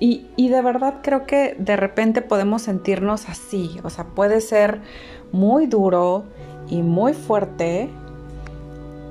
Y, 0.00 0.48
de 0.48 0.62
verdad 0.62 0.96
creo 1.02 1.26
que 1.26 1.56
de 1.58 1.76
repente 1.76 2.20
podemos 2.20 2.62
sentirnos 2.62 3.28
así, 3.28 3.78
o 3.84 3.90
sea, 3.90 4.04
puede 4.04 4.40
ser 4.40 4.80
muy 5.32 5.66
duro 5.66 6.24
y 6.68 6.82
muy 6.82 7.14
fuerte 7.14 7.88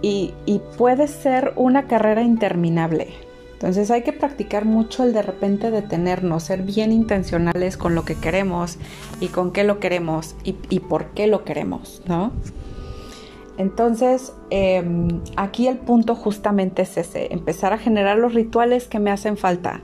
y, 0.01 0.33
puede 0.77 1.07
ser 1.07 1.53
una 1.55 1.87
carrera 1.87 2.21
interminable. 2.21 3.07
Entonces 3.53 3.91
hay 3.91 4.01
que 4.01 4.11
practicar 4.11 4.65
mucho 4.65 5.05
el 5.05 5.13
de 5.13 5.21
repente 5.21 5.71
detenernos, 5.71 6.43
ser 6.43 6.63
bien 6.63 6.91
intencionales 6.91 7.77
con 7.77 7.95
lo 7.95 8.03
que 8.03 8.15
queremos 8.15 8.77
y 9.21 9.27
con 9.27 9.53
qué 9.53 9.63
lo 9.63 9.79
queremos 9.79 10.35
y, 10.43 10.57
y 10.69 10.81
por 10.81 11.11
qué 11.11 11.27
lo 11.27 11.45
queremos, 11.45 12.01
¿no? 12.05 12.33
Entonces, 13.57 14.33
em, 14.49 15.21
aquí 15.37 15.67
el 15.67 15.77
punto 15.77 16.15
justamente 16.15 16.81
es 16.81 16.97
ese, 16.97 17.31
empezar 17.31 17.71
a 17.73 17.77
generar 17.77 18.17
los 18.17 18.33
rituales 18.33 18.87
que 18.87 18.99
me 18.99 19.11
hacen 19.11 19.37
falta. 19.37 19.81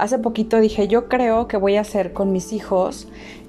Hace 0.00 0.18
poquito 0.18 0.58
dije, 0.60 0.88
yo 0.88 1.08
creo 1.08 1.46
que 1.46 1.58
voy 1.58 1.76
a 1.76 1.82
hacer 1.82 2.12
con 2.14 2.32
mis 2.32 2.52
hijos, 2.54 3.06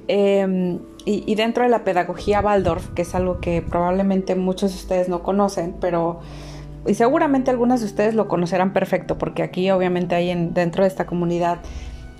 em, 0.07 0.79
y, 1.05 1.33
dentro 1.35 1.63
de 1.63 1.69
la 1.69 1.83
pedagogía 1.83 2.41
Waldorf, 2.41 2.89
que 2.89 3.03
es 3.03 3.15
algo 3.15 3.39
que 3.39 3.61
probablemente 3.61 4.35
muchos 4.35 4.71
de 4.71 4.77
ustedes 4.77 5.09
no 5.09 5.23
conocen, 5.23 5.75
pero 5.79 6.19
y 6.85 6.95
seguramente 6.95 7.51
algunas 7.51 7.79
de 7.79 7.85
ustedes 7.85 8.15
lo 8.15 8.27
conocerán 8.27 8.73
perfecto, 8.73 9.17
porque 9.17 9.43
aquí 9.43 9.69
obviamente 9.71 10.15
hay 10.15 10.29
en, 10.29 10.53
dentro 10.53 10.83
de 10.83 10.89
esta 10.89 11.05
comunidad 11.05 11.59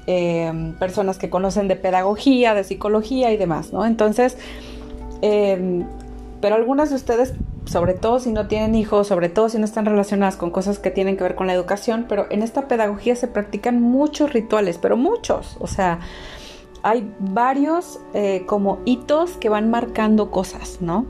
em, 0.07 0.73
personas 0.77 1.17
que 1.17 1.29
conocen 1.29 1.67
de 1.67 1.75
pedagogía, 1.75 2.53
de 2.53 2.63
psicología 2.63 3.31
y 3.31 3.37
demás, 3.37 3.73
¿no? 3.73 3.85
Entonces, 3.85 4.37
em, 5.21 5.85
pero 6.41 6.55
algunas 6.55 6.89
de 6.89 6.95
ustedes, 6.95 7.33
sobre 7.65 7.93
todo 7.93 8.19
si 8.19 8.31
no 8.31 8.47
tienen 8.47 8.75
hijos, 8.75 9.07
sobre 9.07 9.29
todo 9.29 9.49
si 9.49 9.57
no 9.57 9.65
están 9.65 9.85
relacionadas 9.85 10.35
con 10.35 10.51
cosas 10.51 10.79
que 10.79 10.91
tienen 10.91 11.17
que 11.17 11.23
ver 11.23 11.35
con 11.35 11.47
la 11.47 11.53
educación, 11.53 12.05
pero 12.09 12.27
en 12.29 12.41
esta 12.41 12.67
pedagogía 12.67 13.15
se 13.15 13.27
practican 13.27 13.81
muchos 13.81 14.33
rituales, 14.33 14.77
pero 14.77 14.97
muchos, 14.97 15.57
o 15.59 15.67
sea, 15.67 15.99
hay 16.83 17.11
varios 17.19 17.99
eh, 18.13 18.43
como 18.47 18.79
hitos 18.85 19.37
que 19.37 19.49
van 19.49 19.69
marcando 19.69 20.31
cosas, 20.31 20.79
¿no? 20.81 21.05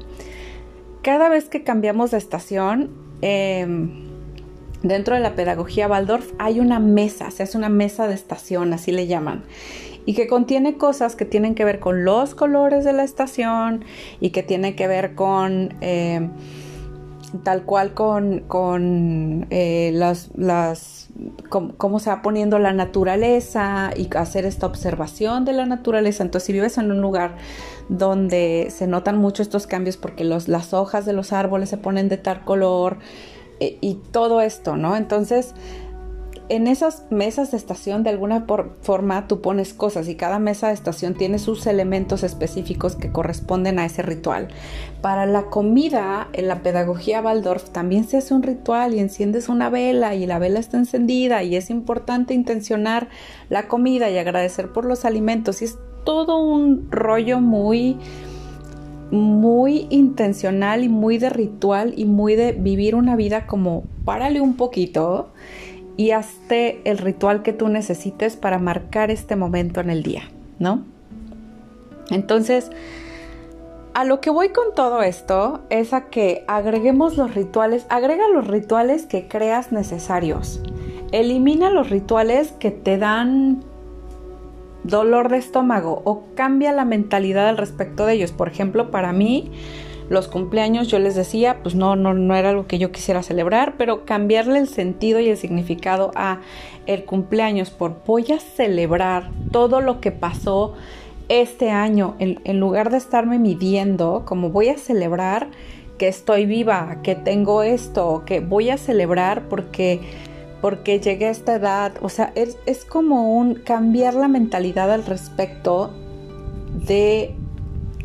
Cada 1.02 1.30
vez 1.30 1.50
que 1.50 1.64
cambiamos 1.64 2.12
de 2.12 2.18
estación, 2.18 2.92
Em, 3.22 4.08
dentro 4.82 5.14
de 5.14 5.22
la 5.22 5.36
pedagogía 5.36 5.88
Waldorf 5.88 6.34
hay 6.40 6.60
una 6.60 6.80
mesa, 6.80 7.30
se 7.30 7.44
hace 7.44 7.58
una 7.58 7.70
mesa 7.70 8.08
de 8.08 8.16
estación, 8.16 8.74
así 8.74 8.92
le 8.92 9.06
llaman, 9.06 9.44
y 10.06 10.14
que 10.14 10.28
contiene 10.28 10.78
cosas 10.78 11.16
que 11.16 11.26
tienen 11.26 11.56
que 11.56 11.66
ver 11.66 11.80
con 11.80 12.06
los 12.06 12.36
colores 12.36 12.84
de 12.84 12.94
la 12.94 13.04
estación 13.04 13.86
y 14.20 14.32
que 14.32 14.44
tienen 14.44 14.76
que 14.76 14.88
ver 14.88 15.16
con... 15.16 15.76
Em, 15.82 16.32
tal 17.44 17.64
cual 17.64 17.94
con, 17.94 18.42
con 18.42 19.48
eh, 19.52 19.92
las, 19.94 20.32
las 20.36 21.02
cómo 21.50 22.00
se 22.00 22.10
va 22.10 22.22
poniendo 22.22 22.60
la 22.60 22.74
naturaleza 22.74 23.92
y 23.96 24.10
hacer 24.16 24.46
esta 24.46 24.66
observación 24.66 25.46
de 25.46 25.54
la 25.54 25.66
naturaleza. 25.66 26.24
Entonces, 26.24 26.48
si 26.48 26.54
vives 26.54 26.78
en 26.78 26.92
un 26.92 27.02
lugar 27.02 27.36
donde 27.90 28.68
se 28.70 28.88
notan 28.88 29.18
mucho 29.18 29.42
estos 29.42 29.68
cambios 29.68 29.98
porque 29.98 30.24
los, 30.24 30.48
las 30.48 30.74
hojas 30.74 31.06
de 31.06 31.14
los 31.14 31.34
árboles 31.34 31.70
se 31.70 31.78
ponen 31.78 32.10
de 32.10 32.18
tal 32.18 32.44
color 32.44 32.98
eh, 33.60 33.78
y 33.82 33.96
todo 34.12 34.42
esto, 34.42 34.78
¿no? 34.78 34.96
Entonces, 34.96 35.54
en 36.52 36.68
esas 36.68 37.06
mesas 37.10 37.52
de 37.52 37.58
estación 37.58 38.04
de 38.04 38.10
alguna 38.10 38.46
forma 38.82 39.26
tú 39.30 39.40
pones 39.40 39.74
cosas 39.74 40.10
y 40.10 40.16
cada 40.16 40.38
mesa 40.38 40.68
de 40.68 40.74
estación 40.74 41.14
tiene 41.14 41.40
sus 41.40 41.66
elementos 41.66 42.24
específicos 42.24 42.98
que 42.98 43.10
corresponden 43.10 43.80
a 43.80 43.86
ese 43.86 44.02
ritual. 44.02 44.50
Para 45.00 45.26
la 45.26 45.44
comida, 45.44 46.28
en 46.34 46.50
la 46.50 46.62
pedagogía 46.62 47.22
Waldorf 47.22 47.70
también 47.70 48.04
se 48.04 48.18
hace 48.18 48.34
un 48.34 48.44
ritual 48.44 48.94
y 48.94 49.00
enciendes 49.00 49.48
una 49.48 49.70
vela 49.70 50.14
y 50.14 50.26
la 50.26 50.40
vela 50.40 50.60
está 50.60 50.76
encendida 50.76 51.42
y 51.42 51.56
es 51.56 51.70
importante 51.70 52.34
intencionar 52.34 53.08
la 53.48 53.70
comida 53.70 54.10
y 54.10 54.18
agradecer 54.18 54.74
por 54.74 54.84
los 54.84 55.06
alimentos 55.06 55.62
y 55.62 55.66
es 55.66 55.78
todo 56.04 56.44
un 56.44 56.92
rollo 56.92 57.40
muy 57.40 57.98
muy 59.10 59.88
intencional 59.90 60.84
y 60.84 60.90
muy 60.90 61.18
de 61.18 61.30
ritual 61.30 61.94
y 61.98 62.06
muy 62.06 62.36
de 62.36 62.54
vivir 62.54 62.96
una 62.96 63.16
vida 63.16 63.46
como 63.46 63.84
párale 64.06 64.42
un 64.42 64.56
poquito 64.56 65.32
y 66.02 66.10
hazte 66.14 66.82
el 66.84 66.98
ritual 66.98 67.44
que 67.44 67.54
tú 67.54 67.68
necesites 67.68 68.36
para 68.36 68.58
marcar 68.58 69.12
este 69.12 69.36
momento 69.36 69.82
en 69.82 69.92
el 69.92 70.02
día, 70.02 70.24
¿no? 70.58 70.84
Entonces, 72.10 72.72
a 73.94 74.04
lo 74.04 74.20
que 74.20 74.32
voy 74.32 74.50
con 74.50 74.74
todo 74.74 75.04
esto 75.04 75.62
es 75.70 75.94
a 75.94 76.10
que 76.10 76.44
agreguemos 76.48 77.18
los 77.18 77.36
rituales, 77.36 77.86
agrega 77.90 78.28
los 78.30 78.48
rituales 78.48 79.06
que 79.06 79.28
creas 79.28 79.72
necesarios. 79.72 80.64
Elimina 81.12 81.70
los 81.70 81.92
rituales 81.92 82.52
que 82.54 82.72
te 82.72 82.98
dan 82.98 83.64
dolor 84.84 85.30
de 85.30 85.38
estómago 85.38 86.02
o 86.04 86.24
cambia 86.34 86.72
la 86.72 86.84
mentalidad 86.84 87.48
al 87.48 87.60
respecto 87.60 88.08
de 88.08 88.14
ellos. 88.14 88.32
Por 88.32 88.48
ejemplo, 88.48 88.90
para 88.90 89.14
mí, 89.14 89.52
los 90.12 90.28
cumpleaños, 90.28 90.90
yo 90.90 91.00
les 91.00 91.16
decía, 91.16 91.60
pues 91.64 91.74
no, 91.74 91.96
no, 91.96 92.14
no 92.14 92.36
era 92.36 92.50
algo 92.50 92.68
que 92.68 92.78
yo 92.78 92.92
quisiera 92.92 93.24
celebrar, 93.24 93.76
pero 93.78 94.04
cambiarle 94.04 94.60
el 94.60 94.68
sentido 94.68 95.22
y 95.22 95.30
el 95.30 95.38
significado 95.38 96.12
a 96.16 96.42
el 96.86 97.06
cumpleaños 97.06 97.70
por 97.70 98.04
voy 98.06 98.30
a 98.34 98.40
celebrar 98.40 99.32
todo 99.54 99.80
lo 99.80 100.02
que 100.02 100.12
pasó 100.12 100.74
este 101.30 101.72
año, 101.72 102.16
en, 102.20 102.42
en 102.44 102.60
lugar 102.60 102.90
de 102.90 102.98
estarme 102.98 103.40
midiendo, 103.40 104.24
como 104.26 104.50
voy 104.50 104.68
a 104.68 104.78
celebrar 104.78 105.48
que 105.98 106.10
estoy 106.10 106.46
viva, 106.46 106.98
que 107.04 107.16
tengo 107.16 107.64
esto, 107.64 108.24
que 108.26 108.42
voy 108.42 108.70
a 108.70 108.78
celebrar 108.78 109.48
porque 109.48 110.02
porque 110.60 111.00
llegué 111.00 111.28
a 111.28 111.32
esta 111.32 111.56
edad, 111.56 111.94
o 112.02 112.10
sea, 112.10 112.34
es, 112.36 112.58
es, 112.68 112.86
como 112.86 113.36
un 113.36 113.56
cambiar 113.56 114.14
la 114.14 114.28
mentalidad 114.28 114.92
al 114.92 115.06
respecto 115.06 115.90
de 116.86 117.34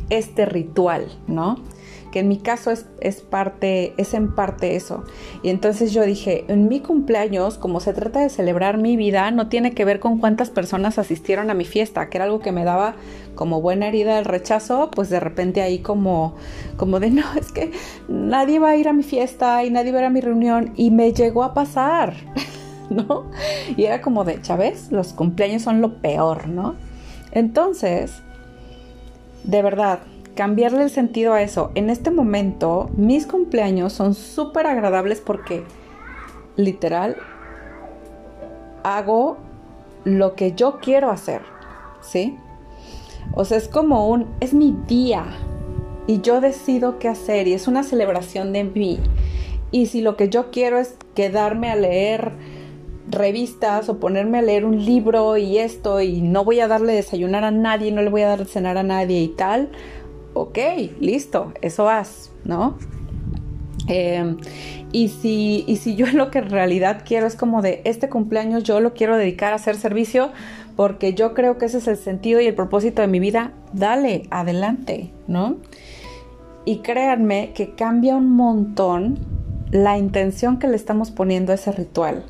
este 0.09 0.47
ritual, 0.47 1.09
¿no? 1.27 1.57
Que 2.17 2.21
en 2.21 2.29
mi 2.29 2.39
caso 2.39 2.71
es, 2.71 2.87
es, 3.03 3.21
parte, 3.21 3.93
es 3.99 4.15
en 4.15 4.35
parte 4.35 4.75
eso. 4.75 5.05
Y 5.43 5.51
entonces 5.51 5.93
yo 5.93 6.01
dije, 6.01 6.47
en 6.49 6.67
mi 6.67 6.81
cumpleaños, 6.81 7.59
como 7.59 7.79
se 7.79 7.93
trata 7.93 8.21
de 8.21 8.31
celebrar 8.31 8.79
mi 8.79 8.97
vida, 8.97 9.31
no 9.33 9.51
tiene 9.51 9.73
que 9.73 9.85
ver 9.85 10.01
con 10.01 10.19
cuántas 10.19 10.49
personas 10.49 10.99
asistieron 10.99 11.51
a 11.51 11.55
mi 11.55 11.67
fiesta, 11.67 12.09
que 12.09 12.17
era 12.17 12.25
algo 12.25 12.41
que 12.41 12.53
me 12.53 12.65
daba 12.65 12.95
como 13.35 13.61
buena 13.61 13.89
herida 13.89 14.17
del 14.17 14.25
rechazo, 14.25 14.91
pues 14.91 15.11
de 15.11 15.21
repente 15.21 15.61
ahí 15.61 15.81
como, 15.81 16.37
como 16.79 17.01
de, 17.01 17.11
no, 17.11 17.23
es 17.39 17.53
que 17.53 17.73
nadie 18.09 18.61
va 18.61 18.71
a 18.71 18.77
ir 18.77 18.89
a 18.89 18.95
mi 18.95 19.03
fiesta 19.03 19.63
y 19.63 19.71
nadie 19.71 19.93
va 19.93 19.99
a 19.99 20.01
ir 20.01 20.07
a 20.07 20.11
mi 20.11 20.23
reunión 20.23 20.73
y 20.75 20.93
me 20.93 21.13
llegó 21.13 21.45
a 21.45 21.53
pasar. 21.53 22.15
¿No? 22.89 23.31
Y 23.77 23.85
era 23.85 24.01
como 24.01 24.25
de, 24.25 24.43
¿sabes? 24.43 24.91
Los 24.91 25.13
cumpleaños 25.13 25.61
son 25.61 25.83
lo 25.83 26.01
peor, 26.01 26.49
¿no? 26.49 26.77
Entonces, 27.31 28.23
de 29.45 29.61
verdad, 29.61 29.99
cambiarle 30.37 30.85
el 30.85 30.91
sentido 30.91 31.33
a 31.33 31.43
eso. 31.43 31.73
En 31.75 31.91
este 31.91 32.13
momento, 32.13 32.91
mis 32.97 33.27
cumpleaños 33.27 33.93
son 33.93 34.15
súper 34.15 34.69
agradables 34.69 35.21
porque, 35.21 35.65
literal, 36.55 37.17
hago 38.85 39.39
lo 40.05 40.37
que 40.37 40.53
yo 40.53 40.79
quiero 40.81 41.11
hacer, 41.11 41.43
¿sí? 42.01 42.39
O 43.35 43.45
sea, 43.45 43.59
es 43.59 43.67
como 43.67 44.09
un, 44.09 44.27
es 44.39 44.55
mi 44.55 44.77
día 44.87 45.25
y 46.07 46.21
yo 46.21 46.41
decido 46.41 47.01
qué 47.01 47.09
hacer 47.09 47.49
y 47.49 47.55
es 47.55 47.67
una 47.67 47.83
celebración 47.83 48.53
de 48.53 48.63
mí. 48.63 49.01
Y 49.73 49.87
si 49.87 50.01
lo 50.01 50.17
que 50.17 50.29
yo 50.29 50.53
quiero 50.53 50.79
es 50.79 50.95
quedarme 51.15 51.71
a 51.71 51.77
leer 51.77 52.33
revistas 53.09 53.89
o 53.89 53.99
ponerme 53.99 54.39
a 54.39 54.43
leer 54.43 54.65
un 54.65 54.85
libro 54.85 55.37
y 55.37 55.59
esto 55.59 56.01
y 56.01 56.21
no 56.23 56.45
voy 56.45 56.61
a 56.61 56.69
darle 56.69 56.93
desayunar 56.93 57.45
a 57.45 57.51
nadie, 57.51 57.91
no 57.91 58.03
le 58.03 58.11
voy 58.11 58.23
a 58.23 58.29
dar 58.29 58.45
cenar 58.47 58.79
a 58.79 58.83
nadie 58.83 59.21
y 59.23 59.29
tal, 59.29 59.71
ok, 60.37 60.59
listo, 61.01 61.53
eso 61.63 61.89
haz, 61.89 62.31
¿no? 62.45 62.77
Em, 63.89 64.39
y, 64.93 65.09
si, 65.09 65.65
y 65.67 65.77
si 65.77 65.95
yo 65.97 66.07
lo 66.13 66.31
que 66.31 66.39
en 66.39 66.51
realidad 66.51 67.03
quiero 67.05 67.27
es 67.27 67.37
como 67.37 67.63
de 67.63 67.83
este 67.85 68.09
cumpleaños 68.09 68.65
yo 68.65 68.81
lo 68.81 68.95
quiero 68.95 69.17
dedicar 69.17 69.53
a 69.53 69.57
hacer 69.57 69.77
servicio 69.77 70.31
porque 70.75 71.15
yo 71.15 71.35
creo 71.35 71.57
que 71.57 71.67
ese 71.67 71.79
es 71.79 71.89
el 71.89 71.97
sentido 71.97 72.41
y 72.41 72.47
el 72.47 72.55
propósito 72.55 73.01
de 73.01 73.09
mi 73.09 73.19
vida, 73.19 73.53
dale, 73.73 74.25
adelante, 74.31 75.11
¿no? 75.27 75.57
Y 76.67 76.79
créanme 76.79 77.53
que 77.55 77.75
cambia 77.75 78.17
un 78.17 78.37
montón 78.37 79.19
la 79.71 79.97
intención 79.97 80.59
que 80.59 80.69
le 80.69 80.77
estamos 80.77 81.11
poniendo 81.11 81.53
a 81.53 81.55
ese 81.55 81.73
ritual. 81.73 82.25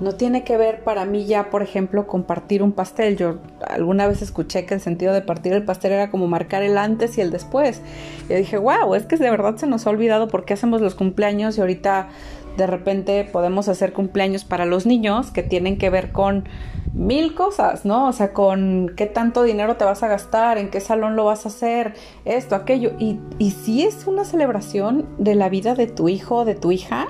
No 0.00 0.12
tiene 0.12 0.44
que 0.44 0.56
ver 0.56 0.82
para 0.82 1.04
mí 1.04 1.26
ya, 1.26 1.50
por 1.50 1.62
ejemplo, 1.62 2.06
compartir 2.06 2.62
un 2.62 2.72
pastel. 2.72 3.16
Yo 3.16 3.38
alguna 3.66 4.06
vez 4.06 4.22
escuché 4.22 4.64
que 4.64 4.74
el 4.74 4.80
sentido 4.80 5.12
de 5.12 5.20
partir 5.20 5.52
el 5.52 5.64
pastel 5.64 5.92
era 5.92 6.10
como 6.10 6.26
marcar 6.26 6.62
el 6.62 6.78
antes 6.78 7.18
y 7.18 7.20
el 7.20 7.30
después. 7.30 7.82
Y 8.28 8.34
dije, 8.34 8.56
wow, 8.56 8.94
es 8.94 9.04
que 9.04 9.16
de 9.16 9.30
verdad 9.30 9.56
se 9.56 9.66
nos 9.66 9.86
ha 9.86 9.90
olvidado 9.90 10.28
por 10.28 10.44
qué 10.44 10.54
hacemos 10.54 10.80
los 10.80 10.94
cumpleaños 10.94 11.58
y 11.58 11.60
ahorita 11.60 12.08
de 12.56 12.66
repente 12.66 13.28
podemos 13.30 13.68
hacer 13.68 13.92
cumpleaños 13.92 14.44
para 14.44 14.64
los 14.64 14.86
niños 14.86 15.30
que 15.30 15.42
tienen 15.42 15.78
que 15.78 15.90
ver 15.90 16.12
con 16.12 16.44
mil 16.92 17.34
cosas, 17.34 17.84
¿no? 17.84 18.08
O 18.08 18.12
sea, 18.12 18.32
con 18.32 18.92
qué 18.96 19.06
tanto 19.06 19.42
dinero 19.42 19.76
te 19.76 19.84
vas 19.84 20.02
a 20.02 20.08
gastar, 20.08 20.58
en 20.58 20.70
qué 20.70 20.80
salón 20.80 21.16
lo 21.16 21.24
vas 21.24 21.46
a 21.46 21.48
hacer, 21.48 21.94
esto, 22.24 22.54
aquello. 22.54 22.92
Y, 22.98 23.20
y 23.38 23.52
si 23.52 23.84
es 23.84 24.06
una 24.06 24.24
celebración 24.24 25.08
de 25.18 25.34
la 25.34 25.48
vida 25.48 25.74
de 25.74 25.86
tu 25.86 26.08
hijo 26.08 26.38
o 26.38 26.44
de 26.44 26.54
tu 26.54 26.72
hija, 26.72 27.08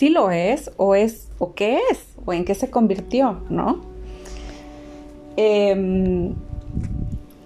si 0.00 0.08
lo 0.08 0.30
es 0.30 0.70
o 0.78 0.94
es 0.94 1.28
o 1.38 1.52
qué 1.52 1.78
es 1.90 2.06
o 2.24 2.32
en 2.32 2.46
qué 2.46 2.54
se 2.54 2.70
convirtió, 2.70 3.42
¿no? 3.50 3.82
Em, 5.36 6.34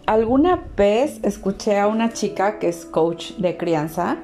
alguna 0.06 0.62
vez 0.76 1.18
escuché 1.24 1.80
a 1.80 1.88
una 1.88 2.12
chica 2.12 2.60
que 2.60 2.68
es 2.68 2.84
coach 2.84 3.32
de 3.38 3.56
crianza 3.56 4.18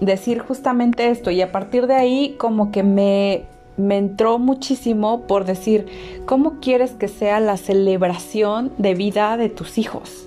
decir 0.00 0.38
justamente 0.38 1.10
esto 1.10 1.30
y 1.30 1.42
a 1.42 1.52
partir 1.52 1.86
de 1.86 1.96
ahí 1.96 2.36
como 2.38 2.72
que 2.72 2.82
me, 2.82 3.42
me 3.76 3.98
entró 3.98 4.38
muchísimo 4.38 5.26
por 5.26 5.44
decir, 5.44 5.84
¿cómo 6.24 6.60
quieres 6.60 6.92
que 6.92 7.08
sea 7.08 7.38
la 7.38 7.58
celebración 7.58 8.72
de 8.78 8.94
vida 8.94 9.36
de 9.36 9.50
tus 9.50 9.76
hijos? 9.76 10.26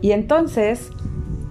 Y 0.00 0.12
entonces 0.12 0.92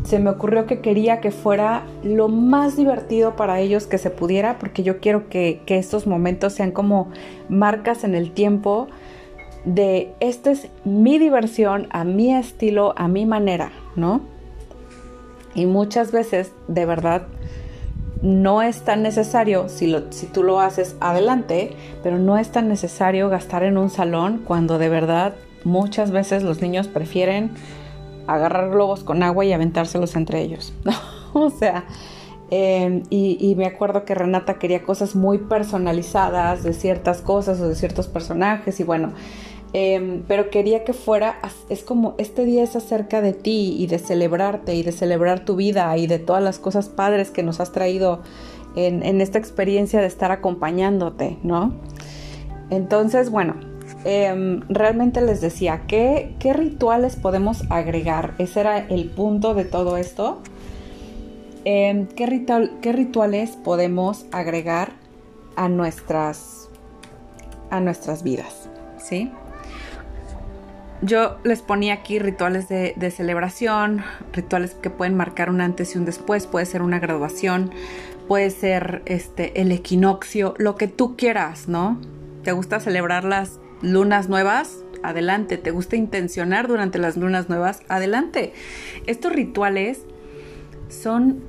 se 0.03 0.19
me 0.19 0.29
ocurrió 0.29 0.65
que 0.65 0.79
quería 0.79 1.19
que 1.19 1.31
fuera 1.31 1.83
lo 2.03 2.29
más 2.29 2.77
divertido 2.77 3.35
para 3.35 3.59
ellos 3.59 3.85
que 3.85 3.97
se 3.97 4.09
pudiera, 4.09 4.57
porque 4.57 4.83
yo 4.83 4.99
quiero 4.99 5.29
que, 5.29 5.61
estos 5.67 6.07
momentos 6.07 6.53
sean 6.53 6.71
como 6.71 7.09
marcas 7.49 8.03
en 8.03 8.15
el 8.15 8.31
tiempo 8.31 8.87
de 9.65 10.13
esta 10.19 10.51
es 10.51 10.69
mi 10.85 11.19
diversión, 11.19 11.87
a 11.91 12.05
mi 12.05 12.33
estilo, 12.33 12.93
a 12.97 13.07
mi 13.07 13.25
manera, 13.25 13.71
¿no? 13.95 14.21
Y 15.53 15.65
muchas 15.65 16.11
veces, 16.11 16.53
de 16.67 16.85
verdad, 16.85 17.23
no 18.21 18.61
es 18.61 18.81
tan 18.81 19.03
necesario, 19.03 19.67
si, 19.67 19.87
lo, 19.87 20.11
si 20.11 20.27
tú 20.27 20.43
lo 20.43 20.61
haces 20.61 20.95
adelante, 21.01 21.71
pero 22.03 22.19
no 22.19 22.37
es 22.37 22.51
tan 22.51 22.69
necesario 22.69 23.29
gastar 23.29 23.63
en 23.63 23.77
un 23.77 23.89
salón 23.89 24.41
cuando 24.45 24.77
de 24.77 24.89
verdad 24.89 25.33
muchas 25.63 26.11
veces 26.11 26.43
los 26.43 26.61
niños 26.61 26.87
prefieren 26.87 27.51
agarrar 28.33 28.69
globos 28.69 29.03
con 29.03 29.23
agua 29.23 29.45
y 29.45 29.53
aventárselos 29.53 30.15
entre 30.15 30.41
ellos. 30.41 30.73
o 31.33 31.49
sea, 31.49 31.85
em, 32.49 33.03
y, 33.09 33.53
me 33.55 33.65
acuerdo 33.65 34.05
que 34.05 34.15
Renata 34.15 34.55
quería 34.59 34.83
cosas 34.83 35.15
muy 35.15 35.37
personalizadas 35.37 36.63
de 36.63 36.73
ciertas 36.73 37.21
cosas 37.21 37.59
o 37.59 37.67
de 37.67 37.75
ciertos 37.75 38.07
personajes 38.07 38.79
y 38.79 38.83
bueno, 38.83 39.13
em, 39.73 40.23
pero 40.27 40.49
quería 40.49 40.83
que 40.83 40.93
fuera, 40.93 41.39
es 41.69 41.83
como 41.83 42.15
este 42.17 42.45
día 42.45 42.63
es 42.63 42.75
acerca 42.75 43.21
de 43.21 43.33
ti 43.33 43.75
y 43.77 43.87
de 43.87 43.99
celebrarte 43.99 44.75
y 44.75 44.83
de 44.83 44.91
celebrar 44.91 45.45
tu 45.45 45.55
vida 45.55 45.95
y 45.97 46.07
de 46.07 46.19
todas 46.19 46.43
las 46.43 46.59
cosas 46.59 46.89
padres 46.89 47.29
que 47.31 47.43
nos 47.43 47.59
has 47.59 47.71
traído 47.71 48.21
en, 48.75 49.03
en 49.03 49.21
esta 49.21 49.37
experiencia 49.37 50.01
de 50.01 50.07
estar 50.07 50.31
acompañándote, 50.31 51.37
¿no? 51.43 51.73
Entonces, 52.69 53.29
bueno, 53.31 53.55
Em, 54.05 54.61
realmente 54.69 55.21
les 55.21 55.41
decía, 55.41 55.81
¿qué, 55.87 56.35
¿qué 56.39 56.53
rituales 56.53 57.15
podemos 57.17 57.63
agregar? 57.69 58.33
Ese 58.37 58.61
era 58.61 58.77
el 58.77 59.09
punto 59.09 59.53
de 59.53 59.65
todo 59.65 59.97
esto. 59.97 60.41
Em, 61.65 62.07
¿qué, 62.07 62.25
ritual, 62.25 62.77
¿Qué 62.81 62.93
rituales 62.93 63.51
podemos 63.51 64.25
agregar 64.31 64.93
a 65.57 65.67
nuestras, 65.67 66.69
a 67.69 67.81
nuestras 67.81 68.23
vidas? 68.23 68.69
¿Sí? 68.97 69.31
Yo 71.01 71.37
les 71.43 71.61
ponía 71.61 71.93
aquí 71.93 72.19
rituales 72.19 72.67
de, 72.67 73.11
celebración, 73.11 74.03
rituales 74.33 74.73
que 74.73 74.89
pueden 74.89 75.15
marcar 75.15 75.49
un 75.49 75.61
antes 75.61 75.95
y 75.95 75.97
un 75.97 76.05
después, 76.05 76.45
puede 76.45 76.65
ser 76.65 76.81
una 76.81 76.99
graduación, 76.99 77.71
puede 78.27 78.49
ser 78.49 79.01
este, 79.05 79.61
el 79.61 79.71
equinoccio, 79.71 80.55
lo 80.57 80.75
que 80.75 80.87
tú 80.87 81.15
quieras, 81.15 81.69
¿no? 81.69 81.99
¿Te 82.43 82.51
gusta 82.51 82.81
celebrarlas 82.81 83.59
lunas 83.81 84.29
nuevas, 84.29 84.83
adelante. 85.03 85.57
¿Te 85.57 85.71
gusta 85.71 85.95
intencionar 85.95 86.67
durante 86.67 86.99
las 86.99 87.17
lunas 87.17 87.49
nuevas? 87.49 87.81
Adelante. 87.87 88.53
Estos 89.05 89.31
rituales 89.31 90.05
son 90.89 91.43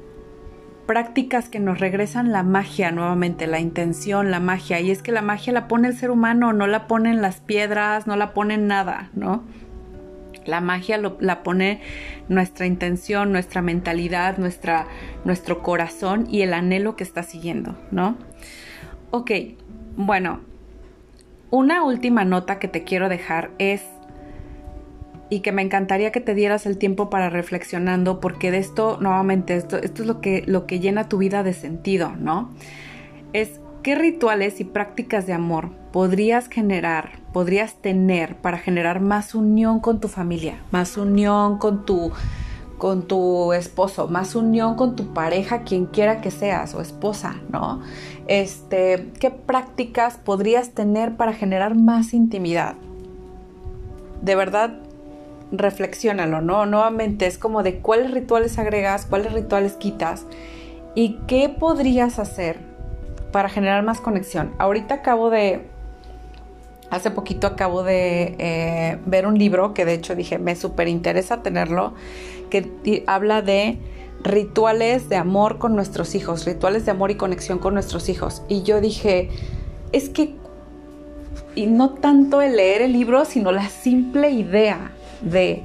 prácticas 0.87 1.49
que 1.49 1.61
nos 1.61 1.79
regresan 1.79 2.33
la 2.33 2.43
magia 2.43 2.91
nuevamente, 2.91 3.47
la 3.47 3.61
intención, 3.61 4.31
la 4.31 4.41
magia. 4.41 4.81
Y 4.81 4.91
es 4.91 5.03
que 5.03 5.13
la 5.13 5.23
magia 5.23 5.53
la 5.53 5.69
pone 5.69 5.89
el 5.89 5.97
ser 5.97 6.11
humano, 6.11 6.53
no 6.53 6.67
la 6.67 6.87
ponen 6.87 7.23
las 7.23 7.41
piedras, 7.41 8.07
no 8.07 8.17
la 8.17 8.33
ponen 8.35 8.67
nada, 8.67 9.11
¿no? 9.15 9.45
La 10.47 10.61
magia 10.61 10.99
la 10.99 11.43
pone 11.43 11.81
nuestra 12.29 12.67
intención, 12.67 13.31
nuestra 13.31 13.63
mentalidad, 13.63 14.39
nuestra, 14.39 14.87
nuestro 15.25 15.63
corazón 15.63 16.27
y 16.29 16.43
el 16.43 16.55
anhelo 16.55 16.97
que 16.97 17.05
está 17.05 17.23
siguiendo, 17.23 17.79
¿no? 17.93 18.17
Ok, 19.13 19.31
bueno, 19.97 20.41
una 21.51 21.85
última 21.85 22.25
nota 22.25 22.59
que 22.59 22.69
te 22.69 22.85
quiero 22.85 23.09
dejar 23.09 23.51
es, 23.59 23.83
y 25.31 25.41
que 25.41 25.53
me 25.53 25.63
encantaría 25.63 26.11
que 26.11 26.21
te 26.21 26.35
dieras 26.35 26.67
el 26.67 26.77
tiempo 26.77 27.09
para 27.09 27.31
reflexionando, 27.31 28.21
porque 28.21 28.51
de 28.51 28.59
esto, 28.59 28.99
nuevamente, 29.01 29.57
esto, 29.57 29.77
esto 29.77 30.03
es 30.03 30.09
lo 30.09 30.21
que, 30.21 30.43
lo 30.47 30.67
que 30.67 30.81
llena 30.81 31.09
tu 31.09 31.19
vida 31.19 31.43
de 31.43 31.53
sentido, 31.53 32.13
¿no? 32.19 32.51
Es 33.33 33.61
qué 33.83 33.95
rituales 33.95 34.61
y 34.61 34.65
prácticas 34.65 35.27
de 35.27 35.33
amor 35.33 35.71
podrías 35.93 36.49
generar, 36.49 37.13
podrías 37.33 37.75
tener 37.75 38.37
para 38.37 38.59
generar 38.59 39.01
más 39.01 39.35
unión 39.35 39.81
con 39.81 40.01
tu 40.01 40.09
familia, 40.09 40.57
más 40.71 40.97
unión 40.97 41.59
con 41.59 41.87
tu 41.87 42.13
con 42.77 43.03
tu 43.03 43.53
esposo, 43.53 44.09
más 44.09 44.35
unión 44.35 44.75
con 44.75 44.97
tu 44.97 45.13
pareja, 45.13 45.65
quien 45.65 45.85
quiera 45.85 46.23
que 46.23 46.31
seas, 46.31 46.75
o 46.75 46.81
esposa, 46.81 47.37
¿no? 47.53 47.83
Este, 48.31 49.09
¿qué 49.19 49.33
prácticas 49.33 50.17
podrías 50.17 50.71
tener 50.71 51.17
para 51.17 51.33
generar 51.33 51.75
más 51.75 52.15
intimidad? 52.15 52.77
De 54.23 54.37
verdad, 54.37 54.79
reflexiónalo, 55.51 56.41
¿no? 56.41 56.65
Nuevamente 56.65 57.27
es 57.27 57.39
como 57.39 57.65
de 57.65 57.79
cuáles 57.79 58.13
rituales 58.13 58.57
agregas, 58.61 59.05
cuáles 59.05 59.33
rituales 59.33 59.73
quitas 59.73 60.27
y 60.95 61.19
qué 61.27 61.49
podrías 61.49 62.21
hacer 62.21 62.61
para 63.33 63.49
generar 63.49 63.83
más 63.83 64.01
conexión. 64.01 64.53
Ahorita 64.59 64.95
acabo 64.95 65.31
de, 65.31 65.63
hace 66.89 67.11
poquito 67.11 67.49
acabo 67.49 67.83
de 67.83 68.37
eh, 68.39 68.99
ver 69.07 69.27
un 69.27 69.41
libro 69.41 69.75
que 69.75 69.85
de 69.85 69.95
hecho 69.95 70.15
dije, 70.15 70.39
me 70.39 70.55
súper 70.55 70.87
interesa 70.87 71.43
tenerlo 71.43 71.95
que 72.49 73.03
habla 73.09 73.43
de 73.43 73.81
rituales 74.23 75.09
de 75.09 75.17
amor 75.17 75.59
con 75.59 75.75
nuestros 75.75 76.15
hijos, 76.15 76.45
rituales 76.45 76.85
de 76.85 76.91
amor 76.91 77.11
y 77.11 77.17
conexión 77.17 77.59
con 77.59 77.75
nuestros 77.75 78.09
hijos. 78.09 78.43
Y 78.49 78.63
yo 78.63 78.81
dije, 78.81 79.31
es 79.93 80.09
que, 80.09 80.37
y 81.55 81.67
no 81.67 81.91
tanto 81.91 82.43
el 82.43 82.57
leer 82.57 82.83
el 82.83 82.93
libro, 82.93 83.25
sino 83.25 83.53
la 83.53 83.69
simple 83.69 84.31
idea 84.31 84.93
de 85.23 85.65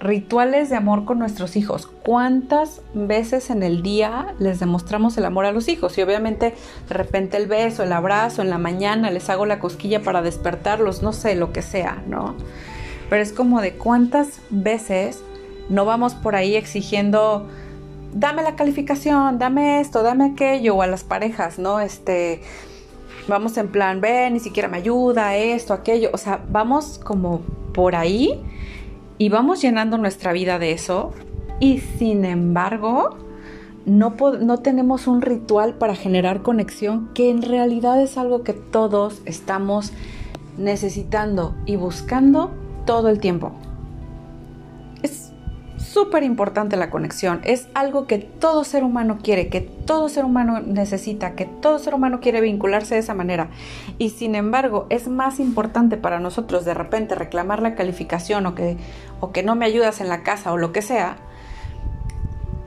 rituales 0.00 0.68
de 0.68 0.76
amor 0.76 1.06
con 1.06 1.18
nuestros 1.18 1.56
hijos. 1.56 1.86
¿Cuántas 1.86 2.82
veces 2.92 3.48
en 3.48 3.62
el 3.62 3.82
día 3.82 4.34
les 4.38 4.60
demostramos 4.60 5.16
el 5.16 5.24
amor 5.24 5.46
a 5.46 5.52
los 5.52 5.66
hijos? 5.68 5.96
Y 5.96 6.02
obviamente 6.02 6.54
de 6.88 6.94
repente 6.94 7.38
el 7.38 7.46
beso, 7.46 7.82
el 7.82 7.92
abrazo, 7.92 8.42
en 8.42 8.50
la 8.50 8.58
mañana 8.58 9.10
les 9.10 9.30
hago 9.30 9.46
la 9.46 9.58
cosquilla 9.58 10.02
para 10.02 10.20
despertarlos, 10.20 11.02
no 11.02 11.14
sé, 11.14 11.36
lo 11.36 11.52
que 11.52 11.62
sea, 11.62 12.02
¿no? 12.06 12.34
Pero 13.08 13.22
es 13.22 13.32
como 13.32 13.62
de 13.62 13.74
cuántas 13.74 14.40
veces 14.50 15.22
no 15.70 15.86
vamos 15.86 16.14
por 16.14 16.36
ahí 16.36 16.56
exigiendo, 16.56 17.48
dame 18.14 18.42
la 18.42 18.56
calificación, 18.56 19.38
dame 19.38 19.80
esto, 19.80 20.02
dame 20.02 20.26
aquello, 20.26 20.76
o 20.76 20.82
a 20.82 20.86
las 20.86 21.04
parejas, 21.04 21.58
¿no? 21.58 21.80
Este, 21.80 22.40
vamos 23.28 23.56
en 23.56 23.68
plan, 23.68 24.00
ve, 24.00 24.30
ni 24.30 24.40
siquiera 24.40 24.68
me 24.68 24.78
ayuda, 24.78 25.36
esto, 25.36 25.74
aquello. 25.74 26.10
O 26.12 26.18
sea, 26.18 26.42
vamos 26.48 27.00
como 27.02 27.40
por 27.74 27.96
ahí 27.96 28.40
y 29.18 29.28
vamos 29.28 29.60
llenando 29.60 29.98
nuestra 29.98 30.32
vida 30.32 30.58
de 30.58 30.72
eso. 30.72 31.12
Y 31.60 31.78
sin 31.78 32.24
embargo, 32.24 33.16
no, 33.84 34.14
no, 34.40 34.58
tenemos 34.58 35.06
un 35.06 35.20
ritual 35.20 35.74
para 35.74 35.94
generar 35.94 36.42
conexión 36.42 37.10
que 37.14 37.30
en 37.30 37.42
realidad 37.42 38.00
es 38.00 38.16
algo 38.16 38.42
que 38.42 38.54
todos 38.54 39.20
estamos 39.24 39.92
necesitando 40.56 41.54
y 41.66 41.76
buscando 41.76 42.52
todo 42.86 43.08
el 43.08 43.18
tiempo 43.18 43.52
súper 45.94 46.24
importante 46.24 46.76
la 46.76 46.90
conexión. 46.90 47.40
Es 47.44 47.68
algo 47.72 48.08
que 48.08 48.18
todo 48.18 48.64
ser 48.64 48.82
humano 48.82 49.18
quiere, 49.22 49.48
que 49.48 49.60
todo 49.60 50.08
ser 50.08 50.24
humano 50.24 50.60
necesita, 50.60 51.36
que 51.36 51.44
todo 51.44 51.78
ser 51.78 51.94
humano 51.94 52.18
quiere 52.20 52.40
vincularse 52.40 52.96
de 52.96 53.00
esa 53.00 53.14
manera. 53.14 53.48
Y 53.96 54.10
sin 54.10 54.34
embargo, 54.34 54.86
es 54.90 55.06
más 55.06 55.38
importante 55.38 55.96
para 55.96 56.18
nosotros 56.18 56.64
de 56.64 56.74
repente 56.74 57.14
reclamar 57.14 57.62
la 57.62 57.76
calificación 57.76 58.44
o 58.46 58.56
que, 58.56 58.76
o 59.20 59.30
que 59.30 59.44
no 59.44 59.54
me 59.54 59.66
ayudas 59.66 60.00
en 60.00 60.08
la 60.08 60.24
casa 60.24 60.52
o 60.52 60.56
lo 60.56 60.72
que 60.72 60.82
sea. 60.82 61.16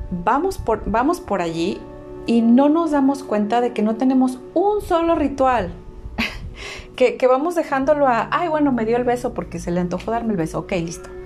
Vamos 0.10 0.58
por, 0.58 0.90
vamos 0.90 1.20
por 1.20 1.42
allí 1.42 1.82
y 2.28 2.42
no 2.42 2.70
nos 2.70 2.92
damos 2.92 3.24
cuenta 3.24 3.60
de 3.60 3.74
que 3.74 3.82
no 3.82 3.98
tenemos 3.98 4.40
un 4.54 4.82
solo 4.82 5.16
ritual. 5.16 5.74
que, 6.96 7.18
que 7.18 7.28
vamos 7.28 7.56
dejándolo 7.56 8.08
a, 8.08 8.30
ay, 8.32 8.48
bueno, 8.48 8.72
me 8.72 8.86
dio 8.86 8.96
el 8.96 9.04
beso 9.04 9.34
porque 9.34 9.60
se 9.60 9.72
le 9.72 9.82
antojó 9.82 10.12
darme 10.12 10.32
el 10.32 10.38
beso. 10.38 10.60
Ok, 10.60 10.72
listo 10.72 11.16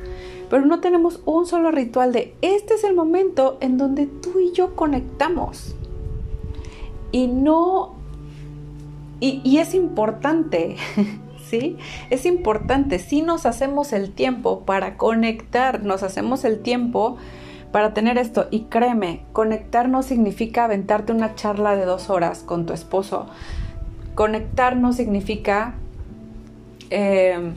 pero 0.52 0.66
no 0.66 0.82
tenemos 0.82 1.22
un 1.24 1.46
solo 1.46 1.72
ritual 1.72 2.12
de 2.12 2.36
este 2.42 2.74
es 2.74 2.84
el 2.84 2.94
momento 2.94 3.58
en 3.62 3.78
donde 3.78 4.06
tú 4.06 4.38
y 4.42 4.52
yo 4.52 4.76
conectamos. 4.76 5.78
Y 7.14 7.28
no, 7.28 7.96
y, 9.22 9.58
es 9.60 9.74
importante, 9.74 10.76
¿sí? 11.50 11.78
Es 12.10 12.26
importante, 12.26 13.00
si 13.00 13.22
nos 13.22 13.46
hacemos 13.46 13.94
el 13.94 14.12
tiempo 14.12 14.66
para 14.66 14.98
conectar, 14.98 15.86
nos 15.86 16.04
hacemos 16.04 16.44
el 16.44 16.60
tiempo 16.60 17.16
para 17.72 17.94
tener 17.94 18.18
esto. 18.18 18.50
Y 18.52 18.64
créeme, 18.64 19.24
conectar 19.32 19.88
no 19.88 20.04
significa 20.04 20.66
aventarte 20.66 21.14
una 21.14 21.34
charla 21.36 21.78
de 21.78 21.86
dos 21.86 22.10
horas 22.10 22.40
con 22.44 22.66
tu 22.66 22.74
esposo. 22.74 23.28
Conectar 24.16 24.76
no 24.76 24.92
significa... 24.92 25.76
Eh, 26.90 27.54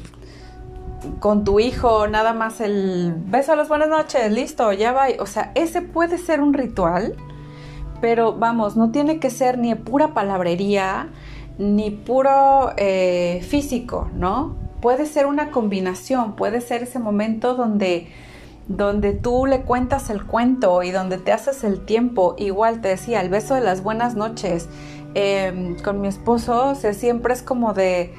con 1.20 1.44
tu 1.44 1.60
hijo, 1.60 2.06
nada 2.08 2.32
más 2.32 2.60
el 2.60 3.14
beso 3.26 3.52
a 3.52 3.56
las 3.56 3.68
buenas 3.68 3.88
noches, 3.88 4.30
listo, 4.32 4.72
ya 4.72 4.92
va. 4.92 5.06
O 5.20 5.26
sea, 5.26 5.52
ese 5.54 5.82
puede 5.82 6.18
ser 6.18 6.40
un 6.40 6.54
ritual, 6.54 7.14
pero 8.00 8.32
vamos, 8.32 8.76
no 8.76 8.90
tiene 8.90 9.18
que 9.18 9.30
ser 9.30 9.58
ni 9.58 9.74
pura 9.74 10.14
palabrería, 10.14 11.08
ni 11.58 11.90
puro 11.90 12.72
eh, 12.76 13.44
físico, 13.48 14.10
¿no? 14.14 14.56
Puede 14.80 15.06
ser 15.06 15.26
una 15.26 15.50
combinación, 15.50 16.36
puede 16.36 16.60
ser 16.60 16.82
ese 16.82 16.98
momento 16.98 17.54
donde, 17.54 18.08
donde 18.68 19.12
tú 19.12 19.46
le 19.46 19.62
cuentas 19.62 20.10
el 20.10 20.24
cuento 20.24 20.82
y 20.82 20.90
donde 20.90 21.18
te 21.18 21.32
haces 21.32 21.64
el 21.64 21.84
tiempo. 21.84 22.34
Igual 22.38 22.80
te 22.80 22.88
decía, 22.88 23.20
el 23.20 23.30
beso 23.30 23.54
de 23.54 23.62
las 23.62 23.82
buenas 23.82 24.14
noches. 24.14 24.68
Em, 25.16 25.76
con 25.78 26.00
mi 26.00 26.08
esposo, 26.08 26.70
o 26.70 26.74
siempre 26.74 27.34
es 27.34 27.42
como 27.42 27.72
de 27.72 28.12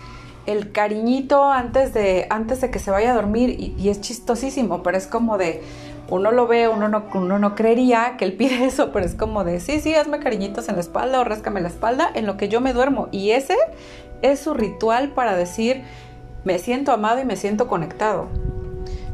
el 0.45 0.71
cariñito 0.71 1.51
antes 1.51 1.93
de, 1.93 2.27
antes 2.29 2.62
de 2.62 2.71
que 2.71 2.79
se 2.79 2.91
vaya 2.91 3.12
a 3.12 3.15
dormir 3.15 3.75
y, 3.77 3.89
es 3.89 4.01
chistosísimo, 4.01 4.84
pero 4.84 4.97
es 4.97 5.08
como 5.08 5.38
de, 5.38 5.62
uno 6.10 6.31
lo 6.31 6.47
ve, 6.47 6.67
uno 6.67 6.88
no, 6.88 7.05
uno 7.13 7.39
no 7.39 7.55
creería 7.55 8.15
que 8.17 8.25
él 8.25 8.34
pide 8.34 8.65
eso, 8.65 8.91
pero 8.91 9.05
es 9.05 9.15
como 9.15 9.43
de, 9.43 9.60
sí, 9.60 9.79
sí, 9.79 9.95
hazme 9.95 10.19
cariñitos 10.19 10.69
en 10.69 10.75
la 10.75 10.81
espalda 10.81 11.19
o 11.19 11.23
ráscame 11.23 11.62
la 11.62 11.69
espalda 11.69 12.10
en 12.13 12.25
lo 12.25 12.38
que 12.38 12.49
yo 12.49 12.62
me 12.62 12.73
duermo. 12.73 13.08
Y 13.12 13.31
ese 13.31 13.55
es 14.21 14.39
su 14.39 14.53
ritual 14.53 15.10
para 15.10 15.36
decir, 15.36 15.84
me 16.43 16.60
siento 16.60 16.91
amado 16.91 17.19
y 17.19 17.25
me 17.25 17.36
siento 17.36 17.67
conectado. 17.67 18.27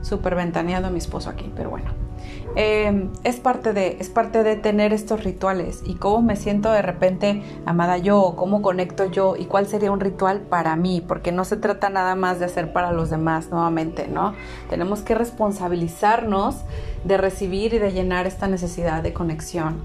Súper 0.01 0.35
ventaneando 0.35 0.89
a 0.89 0.91
mi 0.91 0.97
esposo 0.97 1.29
aquí, 1.29 1.51
pero 1.55 1.69
bueno. 1.69 2.11
Em, 2.55 3.09
es, 3.23 3.39
parte 3.39 3.71
de, 3.71 3.95
es 4.01 4.09
parte 4.09 4.43
de 4.43 4.57
tener 4.57 4.91
estos 4.91 5.23
rituales 5.23 5.83
y 5.85 5.95
cómo 5.95 6.21
me 6.21 6.35
siento 6.35 6.69
de 6.71 6.81
repente 6.81 7.43
amada 7.65 7.97
yo, 7.97 8.33
cómo 8.35 8.61
conecto 8.61 9.05
yo 9.05 9.37
y 9.37 9.45
cuál 9.45 9.67
sería 9.67 9.91
un 9.91 10.01
ritual 10.01 10.41
para 10.41 10.75
mí, 10.75 11.01
porque 11.05 11.31
no 11.31 11.45
se 11.45 11.55
trata 11.55 11.89
nada 11.89 12.15
más 12.15 12.39
de 12.39 12.45
hacer 12.45 12.73
para 12.73 12.91
los 12.91 13.09
demás 13.09 13.49
nuevamente, 13.51 14.09
¿no? 14.09 14.33
Tenemos 14.69 15.01
que 15.01 15.15
responsabilizarnos 15.15 16.57
de 17.05 17.17
recibir 17.17 17.73
y 17.73 17.79
de 17.79 17.93
llenar 17.93 18.27
esta 18.27 18.47
necesidad 18.47 19.01
de 19.01 19.13
conexión. 19.13 19.79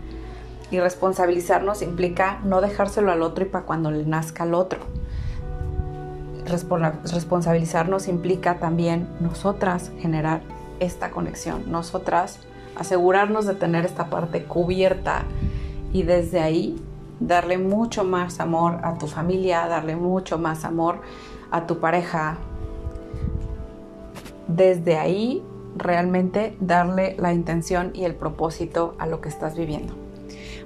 Y 0.73 0.81
responsabilizarnos 0.81 1.83
implica 1.83 2.41
no 2.43 2.61
dejárselo 2.61 3.13
al 3.13 3.23
otro 3.23 3.45
y 3.45 3.49
para 3.49 3.65
cuando 3.65 3.93
le 3.93 4.05
nazca 4.05 4.43
al 4.43 4.55
otro. 4.55 4.81
Responsabilizarnos 6.47 8.09
implica 8.09 8.59
también 8.59 9.09
nosotras 9.21 9.93
generar 10.01 10.41
esta 10.81 11.11
conexión, 11.11 11.71
nosotras 11.71 12.41
asegurarnos 12.79 13.47
de 13.47 13.55
tener 13.55 13.85
esta 13.85 14.11
parte 14.11 14.45
cubierta 14.45 15.25
y 15.93 16.03
desde 16.03 16.41
ahí 16.41 16.77
darle 17.21 17.59
mucho 17.59 18.05
más 18.05 18.41
amor 18.41 18.81
a 18.83 18.99
tu 18.99 19.07
familia, 19.07 19.67
darle 19.67 19.97
mucho 19.97 20.39
más 20.39 20.65
amor 20.65 21.01
a 21.51 21.67
tu 21.67 21.79
pareja. 21.81 22.39
Desde 24.49 24.97
ahí 24.97 25.43
realmente 25.77 26.57
darle 26.61 27.17
la 27.19 27.33
intención 27.33 27.91
y 27.95 28.05
el 28.05 28.15
propósito 28.15 28.95
a 28.99 29.07
lo 29.07 29.21
que 29.21 29.29
estás 29.29 29.57
viviendo. 29.57 29.95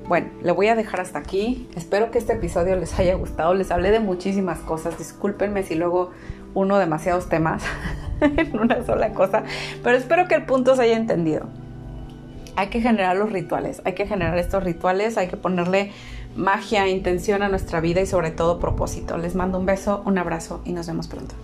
Bueno, 0.08 0.28
le 0.42 0.50
voy 0.50 0.66
a 0.66 0.74
dejar 0.74 1.00
hasta 1.00 1.20
aquí. 1.20 1.68
Espero 1.76 2.10
que 2.10 2.18
este 2.18 2.32
episodio 2.32 2.74
les 2.74 2.98
haya 2.98 3.14
gustado. 3.14 3.54
Les 3.54 3.70
hablé 3.70 3.92
de 3.92 4.00
muchísimas 4.00 4.58
cosas. 4.58 4.98
Discúlpenme 4.98 5.62
si 5.62 5.76
luego 5.76 6.10
uno 6.52 6.78
demasiados 6.78 7.28
temas 7.28 7.62
en 8.20 8.58
una 8.58 8.84
sola 8.84 9.12
cosa, 9.12 9.44
pero 9.84 9.96
espero 9.96 10.26
que 10.26 10.34
el 10.34 10.46
punto 10.46 10.74
se 10.74 10.82
haya 10.82 10.96
entendido 10.96 11.46
hay 12.56 12.68
que 12.68 12.80
generar 12.80 13.16
los 13.16 13.32
rituales, 13.32 13.82
hay 13.84 13.94
que 13.94 14.06
generar 14.06 14.38
estos 14.38 14.62
rituales, 14.64 15.16
hay 15.18 15.28
que 15.28 15.36
ponerle 15.36 15.92
magia, 16.36 16.88
intención 16.88 17.42
a 17.42 17.48
nuestra 17.48 17.80
vida 17.80 18.00
y 18.00 18.06
sobre 18.06 18.30
todo 18.30 18.58
propósito. 18.58 19.16
Les 19.16 19.34
mando 19.34 19.58
un 19.58 19.66
beso, 19.66 20.02
un 20.04 20.18
abrazo 20.18 20.62
y 20.64 20.72
nos 20.72 20.86
vemos 20.86 21.08
pronto. 21.08 21.34